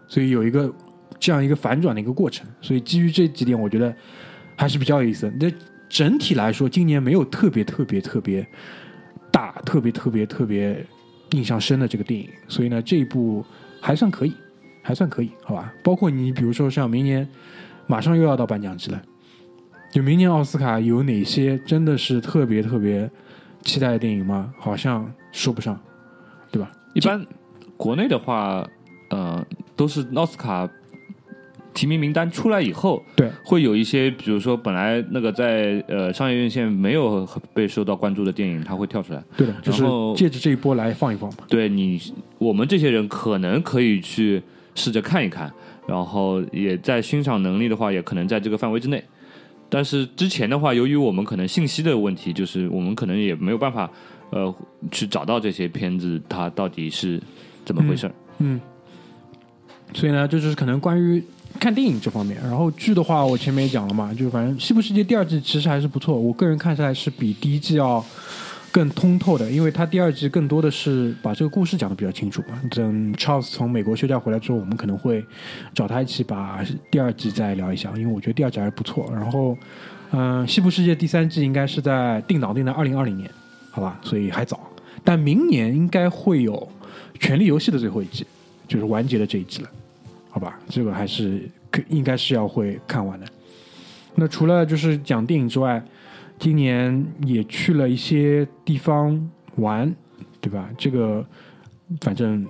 [0.07, 0.73] 所以有一个
[1.19, 2.47] 这样一个反转的一个过程。
[2.61, 3.93] 所以基于这几点，我觉得
[4.55, 5.31] 还是比较有意思。
[5.39, 5.51] 那
[5.87, 8.45] 整体来说，今年没有特别特别特别
[9.31, 10.85] 大、特别特别特别
[11.31, 13.45] 印象深的这个电影，所以呢，这一部
[13.81, 14.33] 还算可以，
[14.81, 15.73] 还算可以，好吧？
[15.83, 17.27] 包括你比如说像明年
[17.87, 19.01] 马上又要到颁奖季了。
[19.91, 23.09] 就明年奥斯卡有哪些真的是特别特别
[23.61, 24.53] 期待的电影吗？
[24.59, 25.79] 好像说不上，
[26.51, 26.69] 对吧？
[26.93, 27.25] 一般
[27.77, 28.67] 国内的话，
[29.09, 29.45] 呃，
[29.75, 30.69] 都是奥斯卡
[31.73, 39.21] 提名名单出来以后，对，会有一些，比如说本来那个在呃商业院线没有被受到关注的电影，它会跳出来。
[39.35, 39.83] 对的，就是
[40.15, 41.39] 借着这一波来放一放嘛。
[41.49, 42.01] 对你，
[42.37, 44.41] 我们这些人可能可以去
[44.73, 45.51] 试着看一看，
[45.85, 49.03] 然后也在欣赏能力的话，也可能在这个范围之内。
[49.67, 53.91] 但是之前的话，由于我们可能信息的问题，就是我们可能也没有办法，
[54.29, 54.55] 呃，
[54.91, 57.21] 去找到这些片子它到底是
[57.65, 58.13] 怎么回事儿。
[58.37, 58.61] 嗯，
[59.93, 61.23] 所以呢，这就是可能关于
[61.59, 62.37] 看电影这方面。
[62.43, 68.03] 然后剧的话，我前面也讲了嘛，就反正《西部世界》第二季其实还是不错，我个人看下来是比第一季要
[68.71, 72.59] 更通透的，因为它第二季更多的是把这个故事讲的比较清楚嘛。
[72.71, 75.23] 等 Charles 从美国休假回来之后，我们可能会
[75.73, 76.61] 找他一起把
[76.91, 79.09] 第二季再聊一下，因为我觉得第二季还是不错。
[79.13, 79.57] 然后，
[80.11, 83.29] 嗯、西部世界》第三季应该是在定档定在二零二零年，
[83.71, 84.59] 好吧，所以还早。
[85.05, 86.53] 但明年应该会有
[87.19, 88.25] 《权力游戏》的最后一季，
[88.67, 89.69] 就是完结的这一集了，
[90.29, 90.59] 好吧？
[90.69, 91.41] 这个还是
[91.71, 93.25] 可应该是要会看完的。
[94.15, 95.83] 那除了就是讲电影之外，
[96.39, 99.93] 今年也去了一些地方玩，
[100.39, 100.69] 对吧？
[100.77, 101.25] 这个
[102.01, 102.45] 反正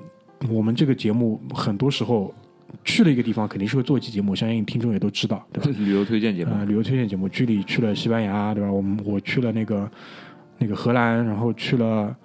[0.50, 2.34] 我们这个节目很多时候
[2.84, 5.70] 去了一个地方，肯定是会做一期节目，相信听众也都知道，对吧？
[5.80, 8.72] 旅游推荐节目，呃，旅游推荐节目，居里去了西班牙，对吧？
[8.72, 9.90] 我们我去了那个
[10.60, 12.16] 那个荷兰，然后去了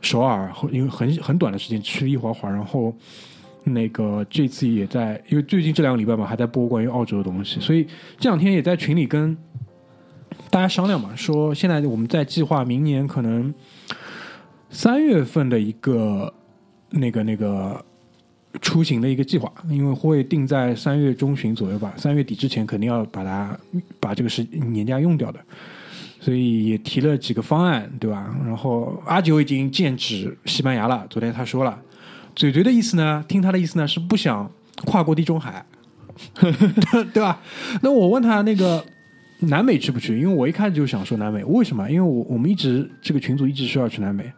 [0.00, 2.94] 首尔，后因为很很短的时间去了一会儿会，然后
[3.64, 7.86] 那个这次也在，因为最近这两个礼拜嘛，还在播关于澳洲的东西，所以
[8.18, 9.36] 这两天也在群里跟
[10.50, 13.52] 大家商量嘛，说现在我们在计划明年可能
[14.70, 16.32] 三月份的一个
[16.90, 17.84] 那个那个
[18.62, 23.58] 出行的一个计划，因为会定在三月中旬左右吧，三月底之前肯定要把它
[24.00, 25.40] 把这个时年假用掉的。
[26.20, 28.34] 所以也提了几个方案，对吧？
[28.44, 31.06] 然后阿九已经剑指西班牙了。
[31.08, 31.80] 昨天他说了，
[32.34, 34.50] 嘴嘴的意思呢，听他的意思呢是不想
[34.84, 35.64] 跨过地中海，
[37.12, 37.40] 对吧？
[37.82, 38.84] 那我问他那个
[39.40, 40.18] 南美去不去？
[40.18, 41.88] 因为我一开始就想说南美，为什么？
[41.88, 44.32] 因为我我们一直这个群组一直说要去南美，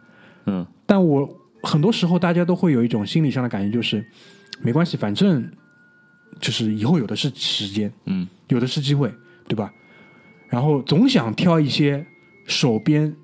[0.45, 1.27] 嗯，但我
[1.63, 4.05] 很多时候大家都会有一种心理上的感觉，就是
[4.61, 5.49] 没关系，反正
[6.39, 9.11] 就是以后有的是时间，嗯，有的是机会，
[9.47, 9.73] 对吧？
[10.51, 12.05] 然后总想挑一些
[12.45, 13.15] 手边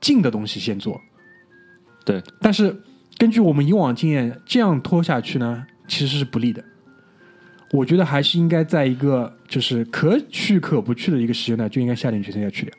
[0.00, 0.98] 近的东西先做，
[2.06, 2.22] 对。
[2.40, 2.80] 但是
[3.18, 6.64] 根据我们以往经验，这样拖下去呢，其实是不利的。
[7.72, 12.74] 我觉得还是应该在一个就是可去可不去的一个时间段，就应该下定决心要去掉。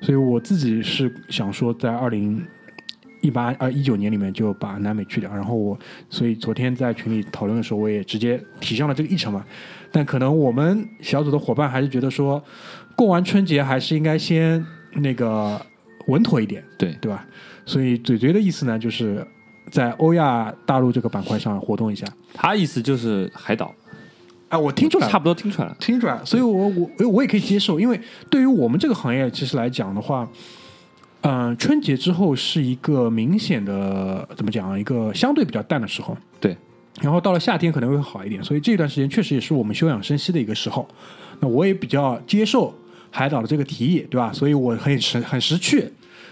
[0.00, 2.44] 所以我自己是想说，在二零
[3.22, 5.32] 一八呃一九年里面就把南美去掉。
[5.32, 5.78] 然后我
[6.10, 9.46] 所以昨天在群里讨论的时候，我也直接提上了这个议程嘛。
[9.92, 12.42] 但可能我们小组的伙伴还是觉得说。
[12.96, 14.64] 过完春节还是应该先
[14.94, 15.60] 那个
[16.06, 17.26] 稳妥一点，对对吧？
[17.66, 19.26] 所以嘴嘴的意思呢，就是
[19.70, 22.06] 在欧亚大陆这个板块上活动一下。
[22.34, 23.74] 他意思就是海岛，
[24.50, 26.24] 哎，我听出来，差不多听出来了，听出来了。
[26.24, 30.28] 所以我我我也可以接受，因为对于我们这个行业其实来讲的话，
[31.22, 36.16] 嗯，春节之后是一个明显的怎么讲，一个相对比较淡的时候。
[36.38, 36.56] 对。
[37.00, 40.86] 然后到了夏天可能会好一点，所以这段时间确实也是我们休养生息的一个时候。
[41.40, 42.72] 那我也比较接受。
[43.16, 44.32] 海岛的这个提议，对吧？
[44.32, 45.88] 所以我很识很识趣，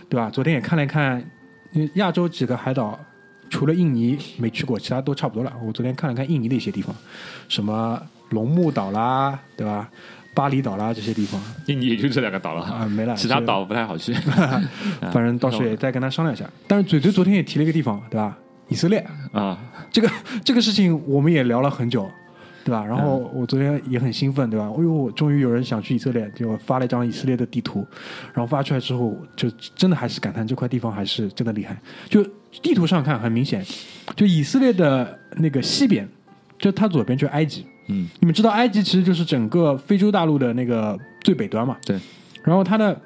[0.08, 0.28] 对吧？
[0.28, 1.24] 昨天也看了看，
[1.94, 2.98] 亚洲几个海岛，
[3.48, 5.52] 除了印尼没去过，其他都差不多了。
[5.64, 6.92] 我昨天看了看印尼的一些地方，
[7.48, 9.88] 什么龙目岛啦，对吧？
[10.34, 14.12] 巴厘岛啦这些地方，印尼也就这两个岛了啊，没了，其他岛不太好去。
[15.12, 16.44] 反正到时候也再跟他商量一下。
[16.66, 18.36] 但是嘴嘴昨天也提了一个地方，对吧？
[18.68, 19.56] 以色列啊，
[19.92, 20.10] 这个
[20.42, 22.10] 这个事情我们也聊了很久。
[22.64, 22.84] 对吧？
[22.84, 24.66] 然后我昨天也很兴奋，对吧？
[24.66, 27.84] 哎呦，终于有人想去以色列，就发了一张以色列的地图。
[28.32, 31.76] 然后发出来之后，就真的还是感叹这块地方还是真的厉害。
[32.08, 32.22] 就
[32.62, 33.64] 地图上看，很明显，
[34.14, 36.08] 就以色列的那个西边，
[36.58, 37.66] 就它左边就是埃及。
[37.88, 41.76] 嗯，你们知道埃及其实就是整个非洲大陆的那个最北端嘛？
[41.84, 41.98] 对。
[42.44, 43.00] 然后它的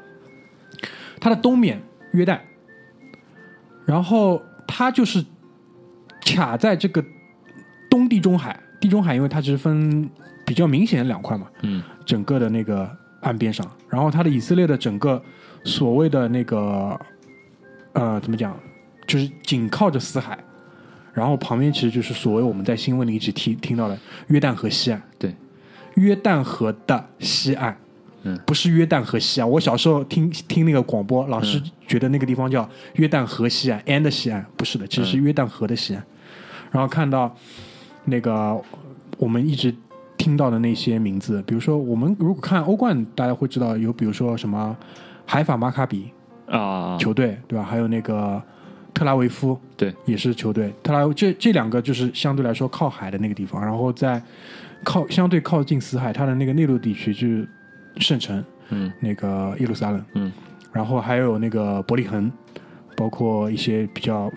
[1.18, 1.80] 它的东面
[2.12, 2.38] 约旦，
[3.86, 5.24] 然后它就是
[6.20, 7.02] 卡在这个
[7.88, 8.60] 东地中海。
[8.80, 10.08] 地中海，因为它其实分
[10.44, 12.88] 比较明显的两块嘛，嗯，整个的那个
[13.20, 15.20] 岸边上，然后它的以色列的整个
[15.64, 16.98] 所谓的那个
[17.94, 18.56] 呃，怎么讲，
[19.06, 20.38] 就是紧靠着死海，
[21.12, 23.98] 然后旁边其实就是所谓我们在新闻里一直听听到的
[24.28, 25.34] 约旦河西岸，对，
[25.94, 27.74] 约旦河的西岸，
[28.22, 36.04] 嗯，不是约旦河西岸，我小时候听听那个广播，老师觉得那个地方叫约旦河西岸，and 西岸，不是的，其实是约旦河的西岸，
[36.70, 37.34] 然后看到。
[38.06, 38.58] 那个
[39.18, 39.74] 我们一直
[40.16, 44.74] 听到的那些名字，比如说我们如果看欧冠，大家会知道有，比如说什么
[45.26, 46.10] 海法马卡比
[46.48, 47.64] 啊球队，对吧？
[47.64, 48.40] 还有那个
[48.94, 50.72] 特拉维夫，对，也是球队。
[50.82, 54.22] 特拉这这两个就是相对来说靠海的那个地方，然后在
[54.84, 57.48] 靠相对靠近死海，它的那个内陆地区就是
[57.98, 60.32] 圣城，嗯，那个耶路撒冷，嗯，
[60.72, 62.30] 然后还有那个伯利恒，
[62.96, 64.30] 包括一些比较，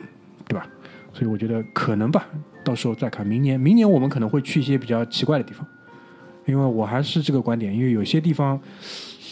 [0.48, 0.68] 对吧？
[1.14, 2.28] 所以我觉得可能吧。
[2.70, 5.66] 到时候再看，明年明年我们可能会去一些比较奇怪的地方，
[6.46, 8.60] 因为我还是这个观点，因为有些地方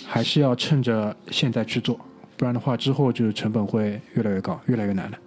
[0.08, 1.96] 还是要趁着现在去做，
[2.36, 5.18] 不然的话之后就是成本会越来越高，越来越难的。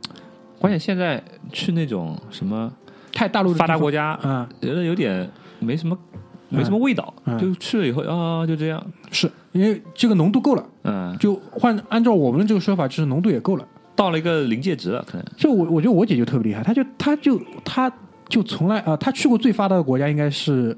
[0.58, 2.72] 关键现在去那种什么
[3.12, 5.30] 太大陆发达国家，嗯，觉得有点
[5.60, 5.96] 没什么
[6.48, 13.64] 没什么味道，就去了以后啊，就这样，是因为这个浓度够了，嗯，就换按照我们的这个说法，就是浓度也够了。
[13.94, 15.26] 到了一个临界值了，可能。
[15.36, 17.92] 就我，我觉得我姐就特别厉害，她就，她就，她
[18.28, 20.76] 就从来啊，她去过最发达的国家应该是，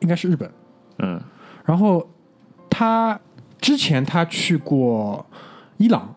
[0.00, 0.50] 应该是日本，
[0.98, 1.20] 嗯。
[1.64, 2.08] 然后
[2.68, 3.18] 她
[3.60, 5.24] 之前她去过
[5.76, 6.14] 伊朗，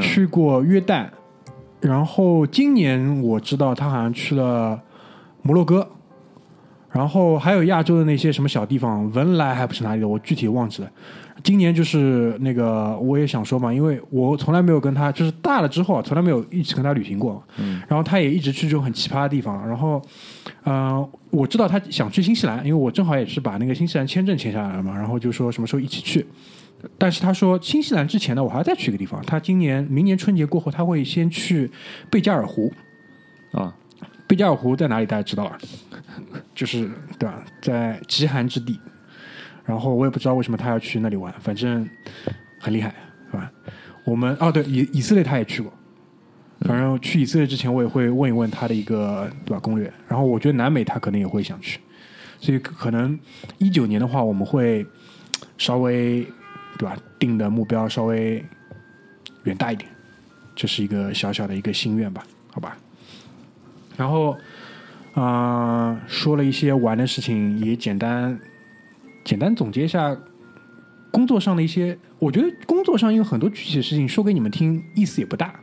[0.00, 1.08] 去过约旦，
[1.80, 4.80] 然后今年我知道她好像去了
[5.42, 5.88] 摩洛哥，
[6.90, 10.90] 然后还有亚洲的那些什么小地方，文莱还不是哪里的，我具体忘记了。
[11.44, 17.40] 今年就是那个，我也想说嘛，因为我从来没有跟他，就是大了之后啊，从来没有一起跟他旅行过。
[17.58, 17.80] 嗯。
[17.86, 19.66] 然后他也一直去这种很奇葩的地方。
[19.68, 20.02] 然后，
[20.64, 24.96] 嗯，我知道他想去新西兰，因为我正好也是把那个新西兰签证签下来了嘛。
[24.96, 26.26] 然后就说什么时候一起去。
[26.98, 29.22] 但是他说新西兰之前呢，我还要再去一个地方。
[29.24, 31.70] 他今年明年春节过后，他会先去
[32.10, 32.72] 贝加尔湖。
[33.52, 33.72] 啊。
[34.28, 35.06] 贝加尔湖在哪里？
[35.06, 35.58] 大家知道吧？
[36.54, 38.78] 就是对吧，在极寒之地。
[39.64, 41.88] 然后我也不知道为什么他要去那里玩，反正
[42.60, 42.94] 很厉害，
[43.30, 43.50] 是吧？
[44.04, 45.72] 我们哦，对，以以色列他也去过。
[46.60, 49.92] 反正去以色列之前，我也会问一问他的一个对吧攻略。
[50.08, 51.78] 然后我觉得南美他可能也会想去，
[52.40, 53.18] 所以可能
[53.58, 54.84] 一九年的话，我们会
[55.56, 56.26] 稍微
[56.78, 58.44] 对吧定的目标稍微
[59.44, 59.88] 远大一点，
[60.56, 62.76] 这是一个小小的一个心愿吧，好吧。
[63.98, 64.34] 然后
[65.14, 68.38] 啊、说了一些玩的事情，也简单
[69.24, 70.16] 简单总结一下
[71.10, 71.98] 工作上的一些。
[72.20, 75.58] 我觉得工作上有很多具体的事情说给你们听，意思也不大。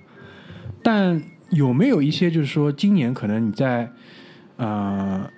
[0.84, 3.90] 但有没有一些就是说，今年可能你在
[4.58, 5.30] 呃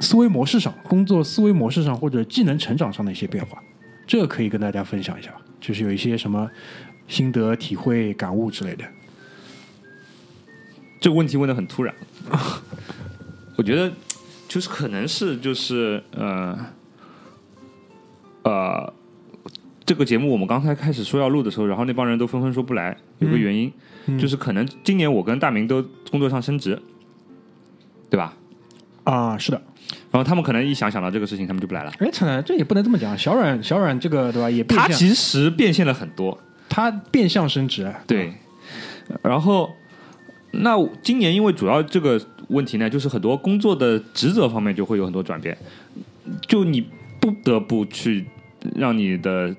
[0.00, 3.62] 思维模式上、工作思维模式上或者技能成长上的一些变化？
[4.06, 6.50] 这个可以跟大家分享一下，就是有一些什么
[7.06, 8.84] 心得、体会、感悟之类的。
[11.04, 11.94] 这个问题问的很突然，
[13.56, 13.92] 我觉得
[14.48, 16.58] 就是可能是就是呃
[18.42, 18.90] 呃，
[19.84, 23.70] 这个节目我们刚才开始说要录的时候，然后那帮人都纷纷说不来，有个原因、
[24.18, 26.80] 就是可能今年我跟大明都工作上升职，
[28.08, 28.34] 对吧？
[29.04, 29.60] 啊，是的，
[30.10, 31.92] 然后他们可能一想想到这个事情，他们就不来了。
[31.98, 33.18] 哎，这这也不能这么讲。
[33.18, 34.48] 小阮，小阮这个对吧？
[34.48, 38.32] 也变，他其实变现了很多，他变相升职，对，
[39.20, 39.70] 然后
[40.60, 45.56] 那今年因为主要这个问题呢，就是很多工作的职责方面就会有很多转变，
[46.46, 46.86] 就你
[47.20, 48.24] 不得不去
[48.76, 49.54] 让你的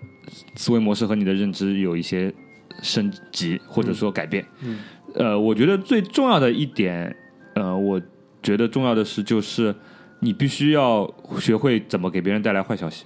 [0.55, 2.33] 思维模式和你的认知有一些
[2.81, 4.45] 升级或者说改变。
[4.61, 4.79] 嗯，
[5.15, 7.15] 呃，我觉得最重要的一点，
[7.55, 8.01] 呃，我
[8.41, 9.73] 觉得重要的是就是
[10.19, 13.05] 你必须要学会怎么给别人带来坏消息。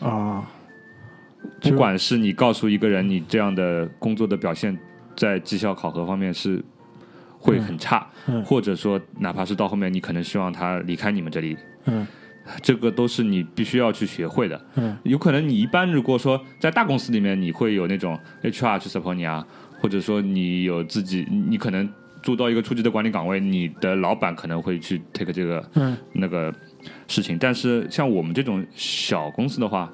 [0.00, 0.50] 啊，
[1.60, 4.76] 不管是你告诉一个人你这样的工作的表现
[5.16, 6.62] 在绩效考核方面是
[7.38, 11.56] 会很差，嗯嗯或者说哪怕是到后面你可能希望他离开你们这里，
[11.86, 12.06] 嗯
[12.62, 14.60] 这个都是你必须要去学会的。
[14.76, 19.46] 嗯有可能你一般如果说在大公司里面，你会有那种 HR 去 support 你啊，
[19.80, 21.88] 或者说你有自己，你可能
[22.22, 26.52] 做到一个初级的管理岗位，你的老板可能会去 take 这个嗯那个
[27.08, 27.38] 事情。
[27.38, 29.90] 但是像我们这种小公司的话，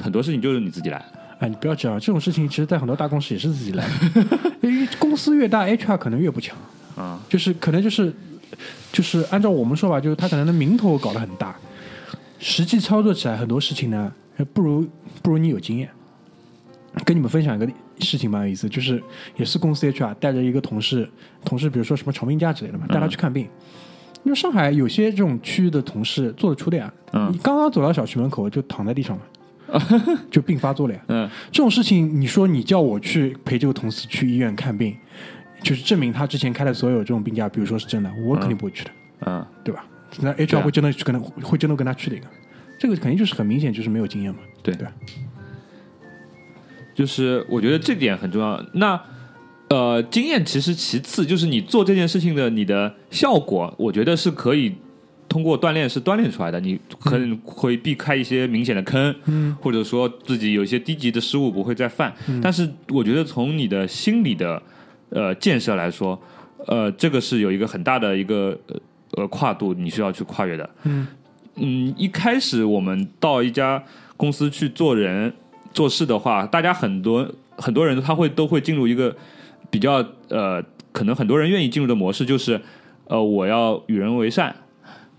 [0.00, 1.04] 很多事情就是你自己来。
[1.42, 4.48] 哎，你不要这样，这种事情其实，在很多大公司也是自己来的。
[4.62, 6.56] 因为公司越大，HR 可能越不强
[6.96, 8.14] 啊，就是可能就是
[8.92, 11.56] 就是按照我们说法，就是他可能的名头搞得很大，
[12.38, 14.12] 实际操作起来很多事情呢，
[14.54, 14.86] 不如
[15.20, 15.90] 不如你有经验。
[17.04, 17.66] 跟你们分享一个
[18.00, 19.02] 事情蛮有意思，就是
[19.36, 21.10] 也是公司 HR 带着一个同事，
[21.44, 23.48] 同事比如说什么长病假之类的嘛，带他去看病。
[24.24, 29.22] 因为上海有些这种区域的同事做得出的呀，嗯你刚刚走到小区门口就躺在地上了，
[30.30, 31.00] 就病发作了呀。
[31.08, 34.96] 嗯，这种事情，你说你叫我去陪这个同事去医院看病，
[35.62, 38.90] 就是证明他之前开的所有这种病假，比如说是真的，我肯定不会去的，
[39.26, 39.84] 嗯，对吧？
[40.20, 42.26] 那 HR 啊会真的去跟他会真的跟他去的一个，
[42.78, 44.86] 这个肯定就是很明显就是没有经验嘛，对对？
[46.94, 48.62] 就是我觉得这点很重要。
[48.74, 49.00] 那
[49.70, 54.74] 呃，经验其实其次，就是你做这件事情的你的效果，我觉得是可以
[55.32, 56.60] 通过锻炼是锻炼出来的。
[56.60, 62.12] 你可能会避开一些明显的坑，嗯，或者说自己有一些低级的失误不会再犯。
[62.42, 64.62] 但是我觉得从你的心理的
[65.08, 66.20] 呃建设来说，
[66.66, 68.78] 呃，这个是有一个很大的一个呃
[69.16, 70.68] 呃跨度，你需要去跨越的。
[70.82, 71.06] 嗯
[71.56, 73.82] 嗯，一开始我们到一家
[74.18, 75.32] 公司去做人
[75.72, 77.26] 做事的话，大家很多
[77.56, 79.16] 很多人他会都会进入一个
[79.70, 80.62] 比较呃，
[80.92, 82.60] 可能很多人愿意进入的模式，就是
[83.06, 84.54] 呃，我要与人为善。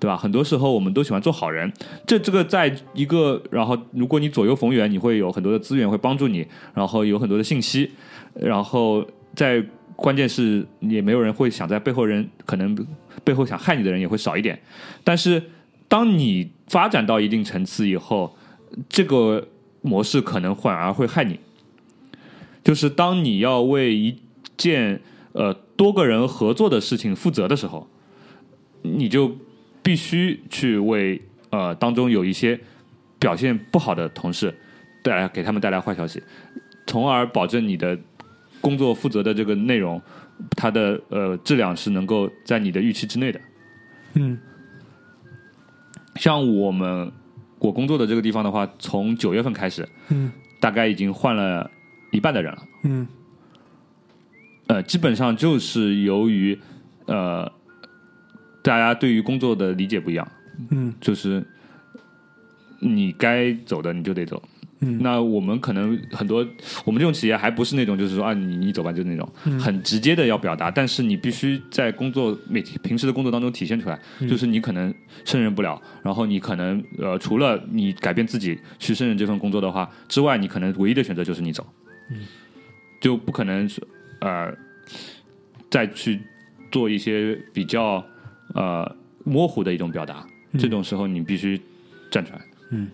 [0.03, 0.17] 对吧？
[0.17, 1.71] 很多时候我们都喜欢做好人，
[2.05, 7.89] 这这个在一个，然后如果你左右逢源，你会有很多的资源会帮助你，然后有很多的信息，
[8.35, 9.01] 然后
[9.33, 12.75] 在关键是也没有人会想在背后人可能
[13.23, 14.61] 背后想害你的人也会少一点，
[15.05, 15.41] 但是
[15.87, 18.35] 当你发展到一定层次以后，
[18.89, 19.47] 这个
[19.81, 21.39] 模式可能反而会害你。
[22.61, 24.17] 就是当你要为一
[24.57, 24.99] 件
[25.31, 27.87] 呃多个人合作的事情负责的时候，
[28.81, 29.37] 你就
[29.83, 31.21] 必须去为
[31.51, 32.59] 呃当中有一些
[33.19, 34.53] 表现不好的同事
[35.03, 36.23] 带来给他们带来坏消息，
[36.87, 37.95] 从而保证你的
[38.61, 40.01] 工作负责的这个内容，
[40.55, 43.41] 它的呃质量是能够在你的预期之内的。
[44.13, 44.39] 嗯
[46.15, 47.11] 像我们
[47.59, 51.69] 我工作的这个地方的话，从九月份开始，嗯大概已经换了
[52.11, 52.63] 一半的人了。
[52.83, 53.07] 嗯
[54.67, 56.57] 呃，基本上就是由于
[57.05, 57.51] 呃，
[58.63, 60.27] 大家对于工作的理解不一样，
[60.71, 60.91] 嗯。
[60.99, 61.45] 就是
[62.79, 64.41] 你该走的你就得走，
[64.79, 64.97] 嗯。
[65.01, 66.47] 那我们可能很多，
[66.85, 69.59] 我们这种企业还不是那种就是说啊，你你走吧，就那种、嗯。
[69.59, 74.27] 很直接的要表达，但是你必须在工作每平时的工作当中体现出来，嗯。
[74.27, 74.93] 就是你可能
[75.25, 81.65] 胜任不了，然后你可能呃，除了你改变自己去胜任这份工作的话之外，你可能唯一的选择就是你走，
[82.11, 82.19] 嗯，
[83.01, 83.85] 就不可能是
[84.21, 84.53] 呃
[85.69, 86.21] 再去
[86.71, 88.05] 做一些比较
[88.53, 90.59] 呃模糊的一种表达，嗯。
[90.59, 91.59] 这种时候你必须
[92.09, 92.41] 站出来。
[92.71, 92.89] 嗯。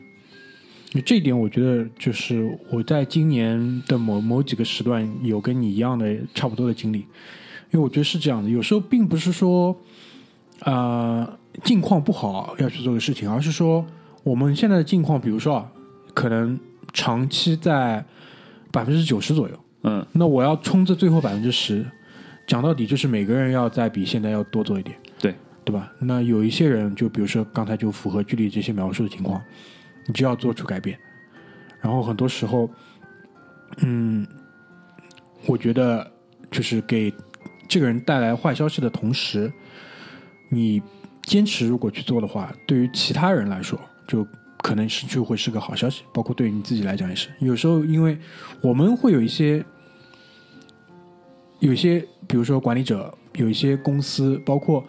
[1.06, 6.98] 这一点我觉得就是我在今年的某某几个时段有跟你一样的差不多的经历，
[7.70, 9.80] 因为我觉得是这样的，有时候并不是说
[10.62, 13.86] 呃境况不好要去做个事情，而是说
[14.24, 15.72] 我们现在的境况，比如说啊，
[16.16, 16.60] 可能
[16.92, 18.04] 长期在
[18.72, 21.86] 百分之九十左右，嗯，那我要冲这最后百分之十，
[22.48, 24.98] 讲到底就是每个人要再比现在要多做一点，
[25.70, 25.94] 对吧？
[26.00, 29.40] 那有一些人就比如说刚才就符合剧里这些描述的情况，
[30.08, 30.98] 你就要做出改变。
[31.80, 32.68] 然后很多时候，
[33.78, 34.26] 嗯，
[35.46, 36.12] 我觉得
[36.50, 37.14] 就是给
[37.68, 39.54] 这个人带来坏消息的同时，
[40.50, 40.82] 你
[41.22, 44.28] 坚持如果去做的话，对于其他人来说，就
[44.64, 47.30] 可能是就会是个好消息，包括对于你自己来讲也是。
[47.38, 48.18] 有时候，因为
[48.60, 49.64] 我们会有一些，
[51.60, 54.84] 有一些，比如说管理者，有一些公司，包括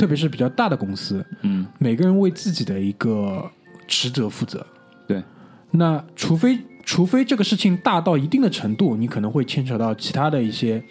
[0.00, 3.50] 特别是比较大的公司，嗯，每个人为自己的一个
[3.86, 4.66] 职责负责。
[5.06, 5.22] 对，
[5.70, 10.82] 那除非除非这个事情大到一定的程度，你可能会牵扯到其他的一些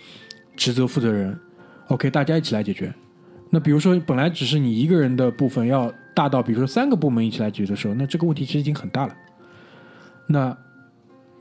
[0.55, 1.35] 职责负责人。
[1.87, 2.93] OK，大家一起来解决。
[3.49, 9.15] 那比如说，本来只是你一个人的部分，要大到比如说三个部门一起来解决的时候，那这个问题其实已经很大了。
[10.27, 10.55] 那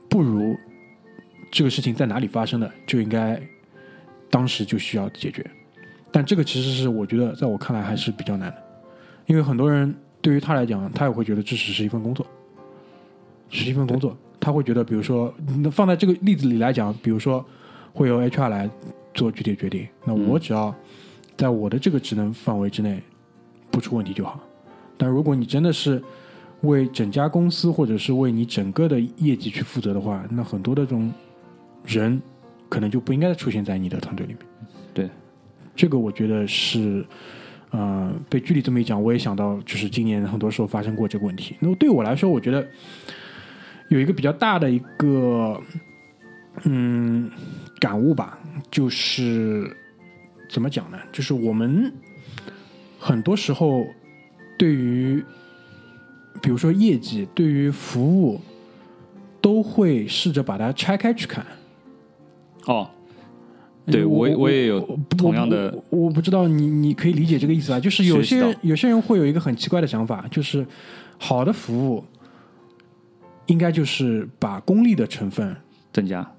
[0.09, 0.57] 不如
[1.51, 3.39] 这个事情在哪里发生的，就应该
[4.27, 5.45] 当时就需要解决。
[6.11, 8.57] 但这个其实是我觉得，在我看来还是比较难的，
[9.27, 12.25] 因为很多人对于他来讲，他也会觉得这只是一份工作，
[13.49, 14.17] 只是一份工作。
[14.41, 17.45] 他会觉得，比如说，那放在这个例子里来讲，比如说
[17.93, 18.69] 会由 HR 来
[19.13, 20.73] 做具体决定，那我只要
[21.35, 23.03] 在我的这个职能范围之内
[23.69, 24.39] 不出问题就好。
[24.97, 26.01] 但如果你真的是
[26.61, 31.11] 为整家公司或者是为你整个的业绩去负责的话，那很多的这种
[31.85, 32.21] 人
[32.69, 34.48] 可能就不应该出现在你的团队里面。
[35.79, 37.05] 这个我觉得是，
[37.69, 41.55] 呃，被剧里这么一讲，我也想到，就是今年很多时候发生过这个问题。
[41.61, 42.67] 那么对我来说，我觉得
[43.87, 45.57] 有一个比较大的一个，
[46.65, 47.31] 嗯，
[47.79, 48.37] 感悟吧，
[48.69, 49.73] 就是
[50.49, 50.97] 怎么讲呢？
[51.13, 51.89] 就是我们
[52.99, 53.87] 很多时候
[54.57, 55.23] 对于，
[56.41, 58.41] 比如说业绩，对于服务，
[59.39, 61.45] 都会试着把它拆开去看。
[62.65, 62.91] 哦，
[63.91, 67.79] 对我我也有不同样的我我我不知道你你可以理解这个意思吧？
[67.79, 70.65] 就是有些人有些人会有一个很奇怪的想法，就是
[71.17, 72.03] 好的服务
[73.47, 75.55] 应该就是把功利的成分，
[75.91, 76.29] 增加，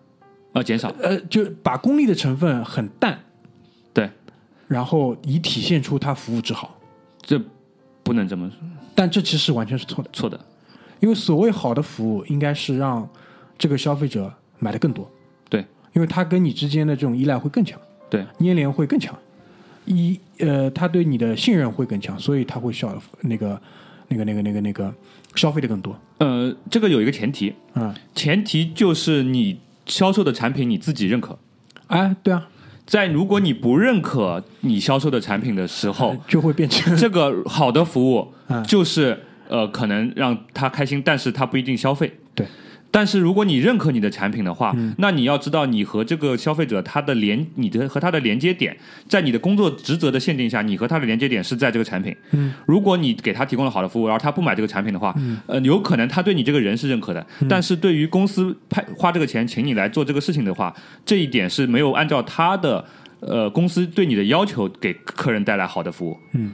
[0.52, 3.18] 呃，减少，呃，就把功利的成分很淡，
[3.92, 4.08] 对，
[4.68, 6.78] 然后以体现出它服务之好。
[7.22, 7.40] 这
[8.02, 8.58] 不能这么说
[8.94, 10.38] 但这其实完全是错的，错的，
[11.00, 13.08] 因为所谓好的服务，应该是让
[13.58, 15.10] 这个消费者买的更多，对，
[15.92, 17.78] 因为他跟你之间的这种依赖会更强。
[18.08, 19.16] 对，粘连会更强，
[19.86, 23.60] 一呃，他对你的信任会更强，所以他会消那个
[24.08, 24.92] 那个那个那个那个
[25.36, 25.96] 消费的更多。
[26.18, 31.38] 呃，这个有一个前提，嗯，前提就是你销售的产品你自己认可。
[31.86, 32.48] 哎，对啊，
[32.84, 39.16] 在如果你不认可你销售的产品的时候， 就会变成这个好的服务嗯就是
[39.48, 42.18] 呃可能让他开心，但是他不一定消费。
[42.34, 42.44] 对。
[42.90, 48.76] 但是如果你认可你的产品的话，那你要知道你和这个消费者他的连你的和他的连接点，
[49.08, 52.14] 在你的工作职责的限定下，你和他的连接点是在这个产品。
[52.32, 55.14] 嗯，如果你给他提供了好的服务，然后他不买这个产品的话，
[55.46, 60.74] 呃，有可能他对你这个人是认可的，但是对于公司派花这个钱请你来做这个事情的话，
[61.06, 62.84] 这一点是没有按照他的
[63.20, 66.18] 呃公司对你的要求给客人带来好的服务。
[66.32, 66.52] 嗯，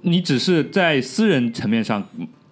[0.00, 2.02] 你只是在私人层面上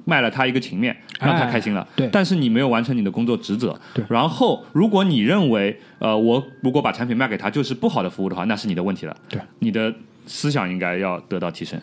[0.05, 1.80] 卖了他一个情面，让他开心了。
[1.80, 3.78] 哎对但是你没有完成你的工作职责。
[3.94, 9.16] 对然后如果你认为呃我如果把产品卖给他就是不好的服务的话，那是你的问题了。
[9.28, 9.94] 对，你的
[10.26, 11.80] 思想应该要得到提升。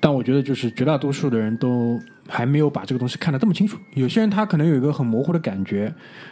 [0.00, 1.98] 但我觉得就是绝大多数的人都
[2.28, 3.78] 还没有把这个东西看得这么清楚。
[3.94, 5.90] 有些人他可能有一个很模糊的感觉，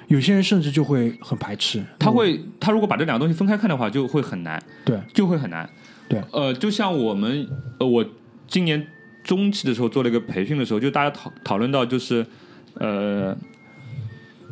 [0.09, 1.83] 有些人甚至就会很排斥。
[1.99, 5.67] 他会，他如果把这两个东西分开看的话，就会很难，对就会很难。
[6.07, 7.49] 对呃，就像我们，
[7.79, 8.05] 呃，我
[8.47, 8.87] 今年
[9.23, 12.27] 中期的时候做了一个培训的时候，就大家讨讨论到就是，
[12.75, 13.37] 呃，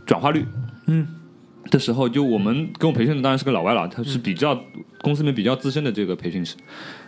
[0.06, 0.44] 转化率，
[0.86, 1.06] 嗯，
[1.70, 4.58] 的时候，就我们跟我培训的当然是个老外了，他是比较、
[5.02, 6.56] 公司里面比较资深的这个培训师，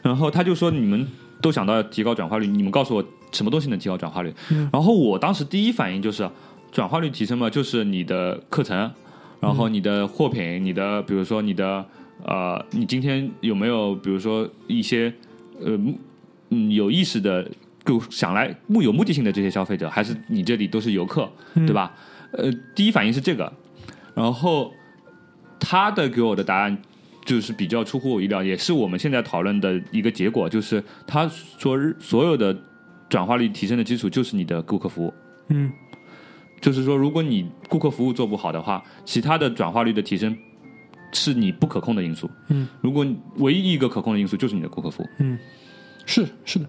[0.03, 1.07] 然后他就说你们
[1.41, 4.33] 都想到要提高转化率，你们告诉我什么东西能提高转化率？
[4.73, 6.29] 然后我当时第一反应就是，
[6.71, 8.91] 转化率提升嘛，就是你的课程，
[9.41, 11.85] 然后你的货品，你的比如说你的
[12.25, 15.13] 呃，你今天有没有比如说一些
[15.61, 15.99] 呃目
[16.53, 17.51] 嗯有意识的
[17.85, 21.95] 就想来目有目的性的这些消费者，还是你这里都是游客，对吧？
[22.33, 23.53] 呃，第一反应是这个，
[24.15, 24.73] 然后
[25.59, 26.77] 他的给我的答案
[27.25, 31.29] 就是比较出乎我意料，也是我们现在讨论的一个结果，就是他
[31.59, 32.57] 说所有的
[33.09, 35.13] 转化率提升的基础就是你的顾客服务。
[35.49, 35.73] 嗯
[36.61, 40.37] 就是说，如果你顾客服务做不好的话，其他的转化率的提升
[41.13, 42.31] 是你不可控的因素。
[42.51, 43.05] 嗯，如果
[43.39, 45.07] 唯一一个可控的因素就是你的顾客服务。
[46.07, 46.67] 是是的，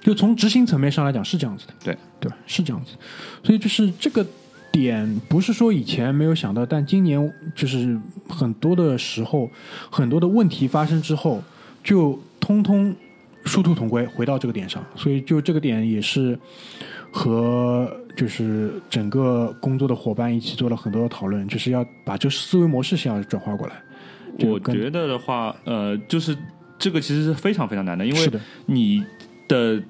[0.00, 2.36] 就从执行层面上来讲是这样子的，对对吧？
[2.46, 2.92] 是这样子，
[3.42, 4.24] 所以就是这个
[4.70, 7.98] 点不是说以前没有想到，但今年就是
[8.28, 9.50] 很多的时候，
[9.90, 11.42] 很多的问题发生之后，
[11.82, 12.94] 就通通
[13.44, 16.38] 殊途同归，回到这个点上，所以就这个点也是
[17.10, 23.74] 和就是整个工作的伙伴一起做了很多的讨论，就是要把这个思维模式先要转化过来。
[24.40, 26.36] 我觉得的话，呃，就是
[26.78, 28.30] 这个其实是非常非常难的，因为，
[28.66, 29.04] 你
[29.48, 29.82] 的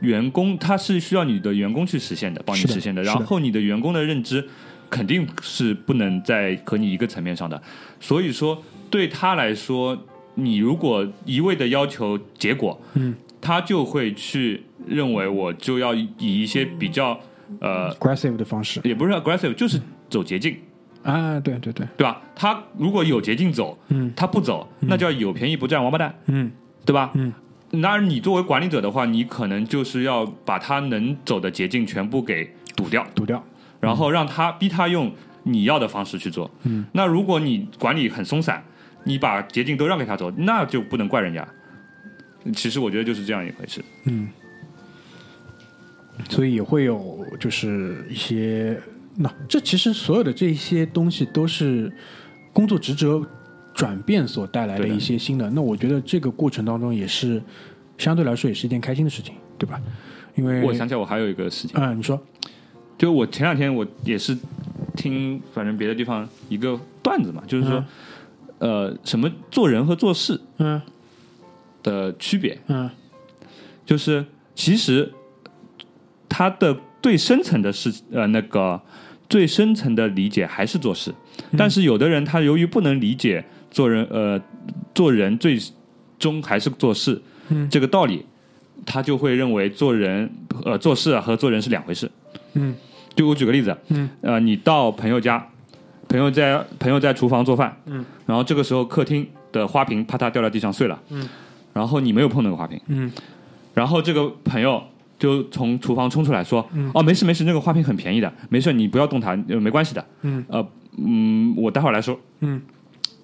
[0.00, 3.02] 员工他是需要你的员工去实现的，帮你实现的。
[3.02, 4.46] 的然后你的员工的认知
[4.90, 7.60] 肯定是不能在和你一个层面上的，
[8.00, 9.96] 所以说对他来说，
[10.34, 17.18] 你如果一味的要求结果，嗯，他就会去认为我就要以一些比较
[17.60, 19.80] 呃，aggressive 的方式也不是 aggressive，就是
[20.10, 20.56] 走捷径。
[21.04, 22.20] 啊，对对对，对吧？
[22.34, 26.50] 他如果有捷径走，嗯他不走，那叫有便宜不占王八蛋，嗯
[26.84, 27.12] 对吧？
[27.14, 27.32] 嗯，
[27.70, 33.44] 那你作为管理者的话，你可能就是要把他能走的捷径全部给堵掉，堵掉，
[33.80, 35.12] 然后让他逼他用
[35.44, 36.50] 你要的方式去做。
[36.64, 38.64] 嗯，那如果你管理很松散，
[39.04, 41.46] 你把捷径都让给他走，那就不能怪人家。
[42.54, 43.84] 其实我觉得就是这样一回事。
[44.04, 44.28] 嗯，
[46.28, 48.78] 所以也会有就是一些，
[49.16, 51.92] 那这其实所有的这些东西都是
[52.52, 53.24] 工作职责
[53.72, 55.48] 转变所带来的一些新的。
[55.50, 57.42] 那我觉得这个过程当中也是
[57.98, 59.80] 相对来说也是一件开心的事情，对吧？
[60.34, 62.20] 因为我想起来，我还有一个事情，嗯，你说，
[62.98, 64.36] 就我前两天我也是
[64.96, 67.84] 听反正别的地方一个段子嘛，就是说，
[68.58, 70.80] 呃，什么做人和做事嗯。
[71.82, 72.90] 的区别，嗯。
[73.84, 75.12] 就是其实
[76.28, 78.80] 他的最深层的是呃那个
[79.28, 81.12] 最深层的理解还是做事，
[81.56, 84.40] 但是有的人他由于不能理解做人呃
[84.94, 85.58] 做人最
[86.18, 87.68] 终还是做事、嗯。
[87.68, 88.24] 这个道理，
[88.86, 90.30] 他就会认为做人
[90.64, 92.10] 呃做事啊和做人是两回事。
[92.54, 92.74] 嗯。
[93.16, 95.46] 就我举个例子，嗯，呃，你到朋友家，
[96.08, 101.28] 朋友在朋友在厨房做饭，嗯，然后这个时候客厅的花瓶啪嗒掉到地上碎了，嗯，
[101.72, 103.12] 然后你没有碰那个花瓶，嗯。
[103.72, 104.82] 然后这个朋友
[105.24, 106.90] 就从厨房冲出来说，嗯。
[106.92, 110.44] 哦，没事没事，那个花瓶很便宜的，没事，你不要动它，呃没关系的，嗯。
[110.48, 110.66] 呃
[110.98, 112.60] 嗯，我待会儿来说，嗯。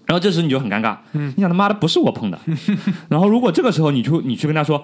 [0.07, 2.39] 然后这时你就很尴尬，嗯，你想他妈的不是我碰的，
[3.09, 4.83] 然后如果这个时候你去你去跟他说，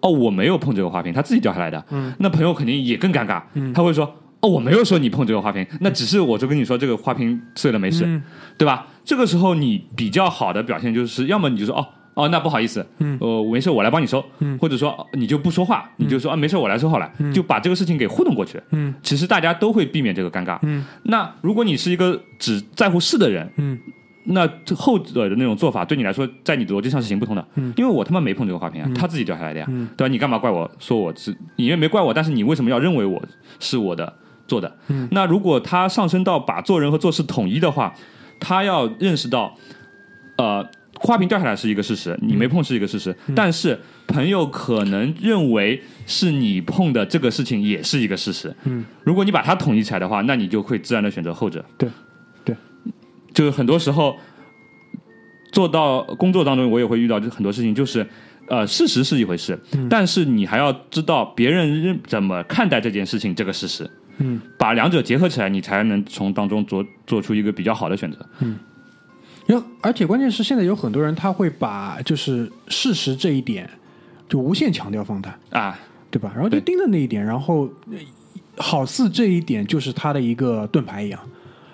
[0.00, 3.72] 哦我没有碰这个花瓶，他自己掉下来的，嗯，那朋友肯定也更尴尬，嗯。
[3.72, 4.04] 他会说，
[4.40, 8.22] 哦我没有说你碰这个花瓶，那只是我就跟你说这个花瓶碎了没事，嗯。
[8.58, 8.86] 对吧？
[9.04, 11.86] 这个时候你比较好的表现就是，要么你就说哦
[12.16, 18.58] 哦那不好意思，嗯呃没事我来帮你收，嗯或者说哦你就不说话，你就说啊没事我来收好了，就把这个事情给糊弄过去。
[18.70, 20.58] 嗯其实大家都会避免这个尴尬。
[20.62, 23.78] 嗯那如果你是一个只在乎事的人，嗯
[24.28, 27.46] 那这后者的那种做法对你来说，在你的逻辑上是行不通的。
[27.56, 30.10] 嗯因为我他妈没碰这个花瓶啊，他自己掉下来的呀，嗯对吧？
[30.10, 31.36] 你干嘛怪我说我是？
[31.56, 33.22] 你也没怪我，但是你为什么要认为我
[33.60, 34.12] 是我的
[34.48, 34.74] 做的？
[34.88, 37.94] 嗯那如果他上升到把做人和做事统一的话，
[38.40, 39.54] 他要认识到，
[40.38, 40.68] 呃，
[41.06, 43.34] 花瓶掉下来是一个事实，你没碰是一个事实，嗯。
[43.36, 43.78] 但是
[44.08, 48.52] 朋友可能认为是你碰的这个事情也是一个事实。
[48.64, 51.64] 嗯，如果你把它统一起来的话，那你就会自然的选择后者。
[51.78, 51.88] 对
[52.44, 52.56] 对，
[53.32, 54.16] 就是很多时候
[55.52, 58.04] 做到工作当中，我也会遇到就很多事情，就是
[58.48, 59.88] 呃，事实是一回事，嗯。
[59.88, 63.88] 但是你还要知道别人认怎么看待这件事情这个事实，
[64.18, 64.40] 嗯。
[64.58, 68.18] 把两者结合起来，你才能从当中做做出一个比较好的选择。
[69.80, 73.68] 而且关键是现在有很多人他会把就是事实这一点
[74.28, 75.78] 就无限强调放大，啊，
[76.10, 76.32] 对吧？
[76.34, 77.98] 然后就盯着那一点，然后呃
[78.56, 81.20] 好似这一点就是他的一个盾牌一样，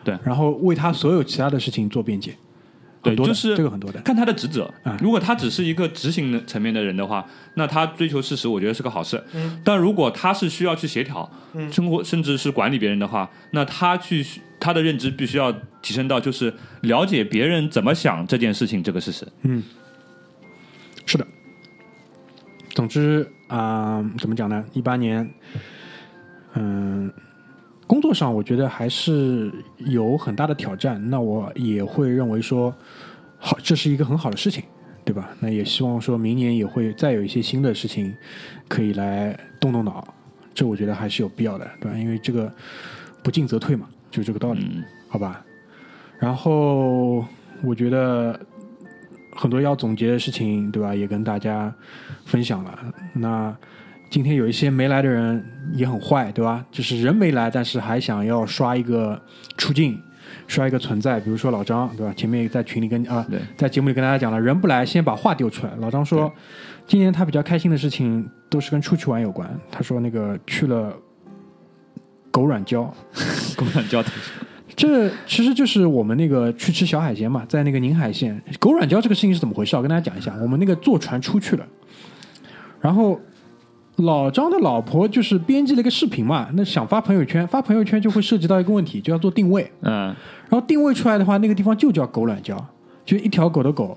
[0.04, 0.18] 对。
[0.22, 2.36] 然后为他所有其他的事情做辩解，
[3.02, 4.96] 对很多的就是这个很多的，看他的职责啊。
[5.02, 9.22] 如果他只是一个执行层面的人的话，那他追求事实，我觉得是个好事。
[9.64, 11.30] 但如果他是需要去协调
[11.70, 14.24] 生活，甚至是管理别人的话，那他去
[14.60, 19.26] 他的认知必须要提升到就是了解别人怎么想这件事情这个事实。
[19.42, 19.62] 嗯，
[21.04, 21.26] 是的。
[22.74, 24.64] 总之啊、怎么讲呢？
[24.72, 25.28] 一八年，
[26.54, 27.12] 嗯、
[27.92, 32.74] 工作上我觉得还是有很大的挑战，那我也会认为说，
[33.38, 34.64] 好，这是一个很好的事情，
[35.04, 35.28] 对吧？
[35.40, 38.10] 那也希望说明年也会再有一些新的事情
[38.66, 40.02] 可以来动动脑，
[40.54, 41.98] 这我觉得还是有必要的，对吧？
[41.98, 42.50] 因为这个
[43.22, 45.44] 不进则退嘛，就这个道理，嗯好吧？
[46.18, 47.22] 然后
[47.62, 48.40] 我觉得
[49.36, 50.94] 很多要总结的事情，对吧？
[50.94, 51.70] 也跟大家
[52.24, 52.94] 分享了。
[53.12, 53.54] 那
[54.12, 55.42] 今天有一些没来的人
[55.72, 56.62] 也很坏，对吧？
[56.70, 59.18] 就是人没来，但是还想要刷一个
[59.56, 59.98] 出镜，
[60.46, 61.18] 刷一个存在。
[61.18, 62.12] 比如说老张，对吧？
[62.14, 65.72] 前面在群里跟啊，对在节目里跟大家讲了，人不来，先把话丢出来。
[65.80, 66.30] 老张说，
[66.86, 69.48] 今年他比较开心的事情都是跟出去玩有关。
[69.70, 70.94] 他说那个去了
[72.30, 72.82] 狗软胶，
[73.56, 74.04] 狗软胶
[74.76, 79.74] 这其实就是我们那个去吃小海鲜嘛，在那个宁海县狗软胶这个事情是怎么回事？
[79.74, 81.66] 我跟大家讲一下，我们那个坐船出去了，
[82.78, 83.18] 然后
[83.96, 90.14] 老张的老婆就是编辑了一个视频嘛，那想发朋友圈，发朋友圈就会涉及到一个问题，就要做定位，嗯
[90.48, 92.56] 然后定位出来的话，那个地方就叫狗卵礁，
[93.04, 93.96] 就一条狗的狗，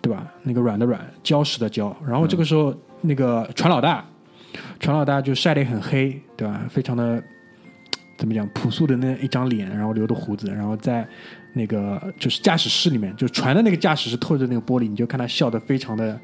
[0.00, 0.26] 对吧？
[0.42, 1.92] 那个软的软，礁石的礁。
[2.06, 4.04] 然后这个时候，那个船老大，
[4.80, 6.62] 船老大就晒得很黑，对吧？
[6.68, 7.22] 非常的
[8.16, 11.06] 怎么讲，朴素的那一张脸，然后留的胡子，然后在
[11.52, 16.18] 那个就是驾驶室里面，就船的那个驾驶室透着那个玻璃，你就看他笑得非常的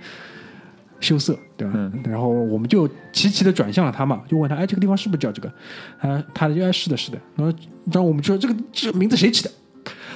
[1.02, 1.74] 羞涩，对吧？
[1.76, 5.52] 嗯然后我们就齐齐的转向了他嘛，就问他，哎，这个地方是不是叫这个？
[6.00, 7.18] 他他就哎是的，是的。
[7.36, 7.58] 然后
[7.92, 9.50] 然后我们就说这个这个名字谁起的？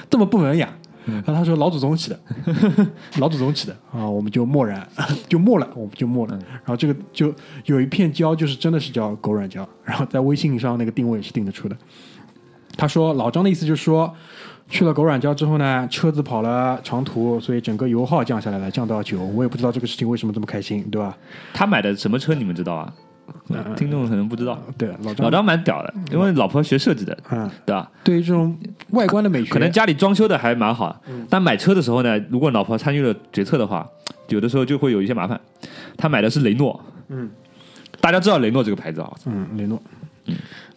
[0.09, 0.73] 这么不文雅。
[1.05, 2.19] 然后他说老祖宗起的，
[3.19, 4.85] 老祖宗起的啊，我们就默然，
[5.29, 6.37] 就默了，我们就默了。
[6.49, 7.33] 然后这个就
[7.63, 11.77] 有一片胶，就是真的是叫狗软胶，然后在微信上那个定位是定得出的。
[12.75, 14.13] 他说老张的意思就是说，
[14.69, 19.19] 去了狗软胶之后呢，车子跑了长途，所以整个油耗降下来了，降到九。
[19.19, 21.17] 我也不知道这个事情为什么这么开心，对吧？
[21.53, 22.93] 他买的什么车你们知道啊？
[23.75, 24.57] 听众可能不知道。
[24.77, 27.89] 对，老张，老张蛮屌的，因为老婆学设计的，嗯，对吧？
[28.03, 28.57] 对于这种
[28.91, 33.87] 外观的美学，可能家里装修的还蛮好，但买车的时候呢，如果老婆参与了决策的话，
[34.29, 35.39] 有的时候就会有一些麻烦。
[35.97, 37.29] 他买的是雷诺，嗯，
[37.99, 39.81] 大家知道雷诺这个牌子啊，嗯，雷诺，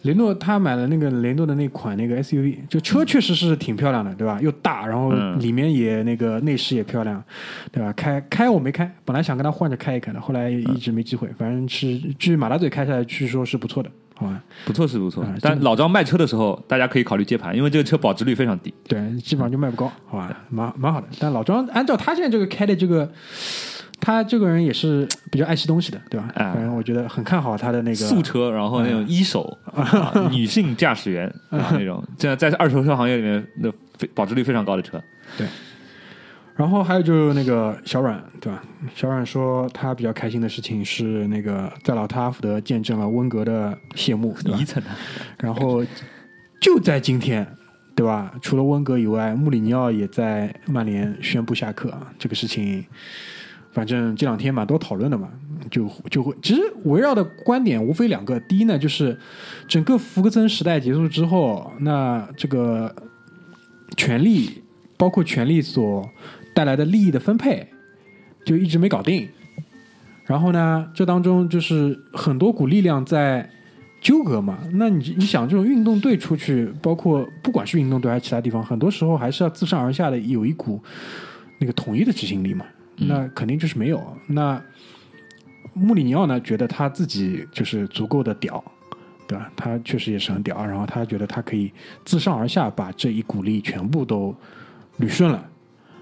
[0.03, 4.39] 雷诺他买了那个雷诺的那款那个 SUV，就车确实是挺漂亮的，对吧？
[4.41, 7.23] 又大，然后嗯里面也那个内饰也漂亮，
[7.71, 7.93] 对吧？
[7.93, 11.27] 开开我没开，本来想跟他换着开一开的，后来一直没机会。
[11.37, 14.43] 反正是据马大嘴开下来，据说是不错的，好吧？
[14.65, 15.35] 不错是不错啊。
[15.39, 18.73] 但老张卖车的时候，大家可以考虑接盘，因为这个车保值率非常低。
[18.87, 20.35] 对，基本上就卖不高，好吧？
[20.49, 21.07] 蛮蛮好的。
[21.19, 23.07] 但老张按照他现在这个开的这个。
[24.01, 26.29] 他这个人也是比较爱惜东西的，对吧？
[26.35, 35.01] 哎反正我觉得很看好他的那个素车，然后那种一手、啊女性驾驶员 啊那种，这样在二手车行业里面的非保值率非常高的车。
[35.37, 35.47] 对
[36.53, 38.61] 然后还有就是那个小阮，对吧？
[38.93, 44.65] 小阮说他比较开心的事情是那个在老特拉福德见证了温格的谢幕，对吧一？
[44.65, 44.83] 层，
[45.39, 45.83] 然后
[46.59, 47.47] 就在今天，
[47.95, 48.31] 对吧？
[48.41, 52.11] 除了温格以外，穆里尼奥也在曼联宣布下课啊。
[52.19, 52.85] 这个事情，
[53.71, 55.29] 反正这两天蛮多讨论的嘛，
[55.69, 59.17] 就就会其实围绕的观点无非两个，第一呢就是
[59.67, 62.93] 整个福格森时代结束之后，那这个
[63.95, 64.61] 权力
[64.97, 66.09] 包括权力所
[66.53, 67.65] 带来的利益的分配，
[68.45, 69.27] 就一直没搞定。
[70.25, 73.49] 然后呢，这当中就是很多股力量在
[73.99, 74.59] 纠葛嘛。
[74.73, 80.81] 那你你想，这种运动队出去，包括不管是运动队还是其他地方，很多时候还是要自上而下的有一股
[81.57, 82.65] 那个统一的执行力嘛。
[83.07, 84.15] 那肯定就是没有。
[84.27, 84.61] 那
[85.73, 88.63] 穆里尼奥呢，觉得他自己就是足够的屌，
[89.27, 89.51] 对吧？
[89.55, 91.71] 他确实也是很屌，然后他觉得他可以
[92.03, 94.35] 自上而下把这一股力全部都
[94.99, 95.49] 捋顺了、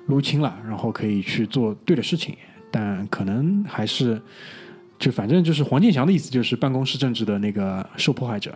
[0.08, 2.36] 撸清了，然后可以去做对的事情。
[2.72, 4.22] 但可能还是，
[4.98, 8.56] 就反正就是黄健翔的意思，就是办公室政治的那个受迫害者，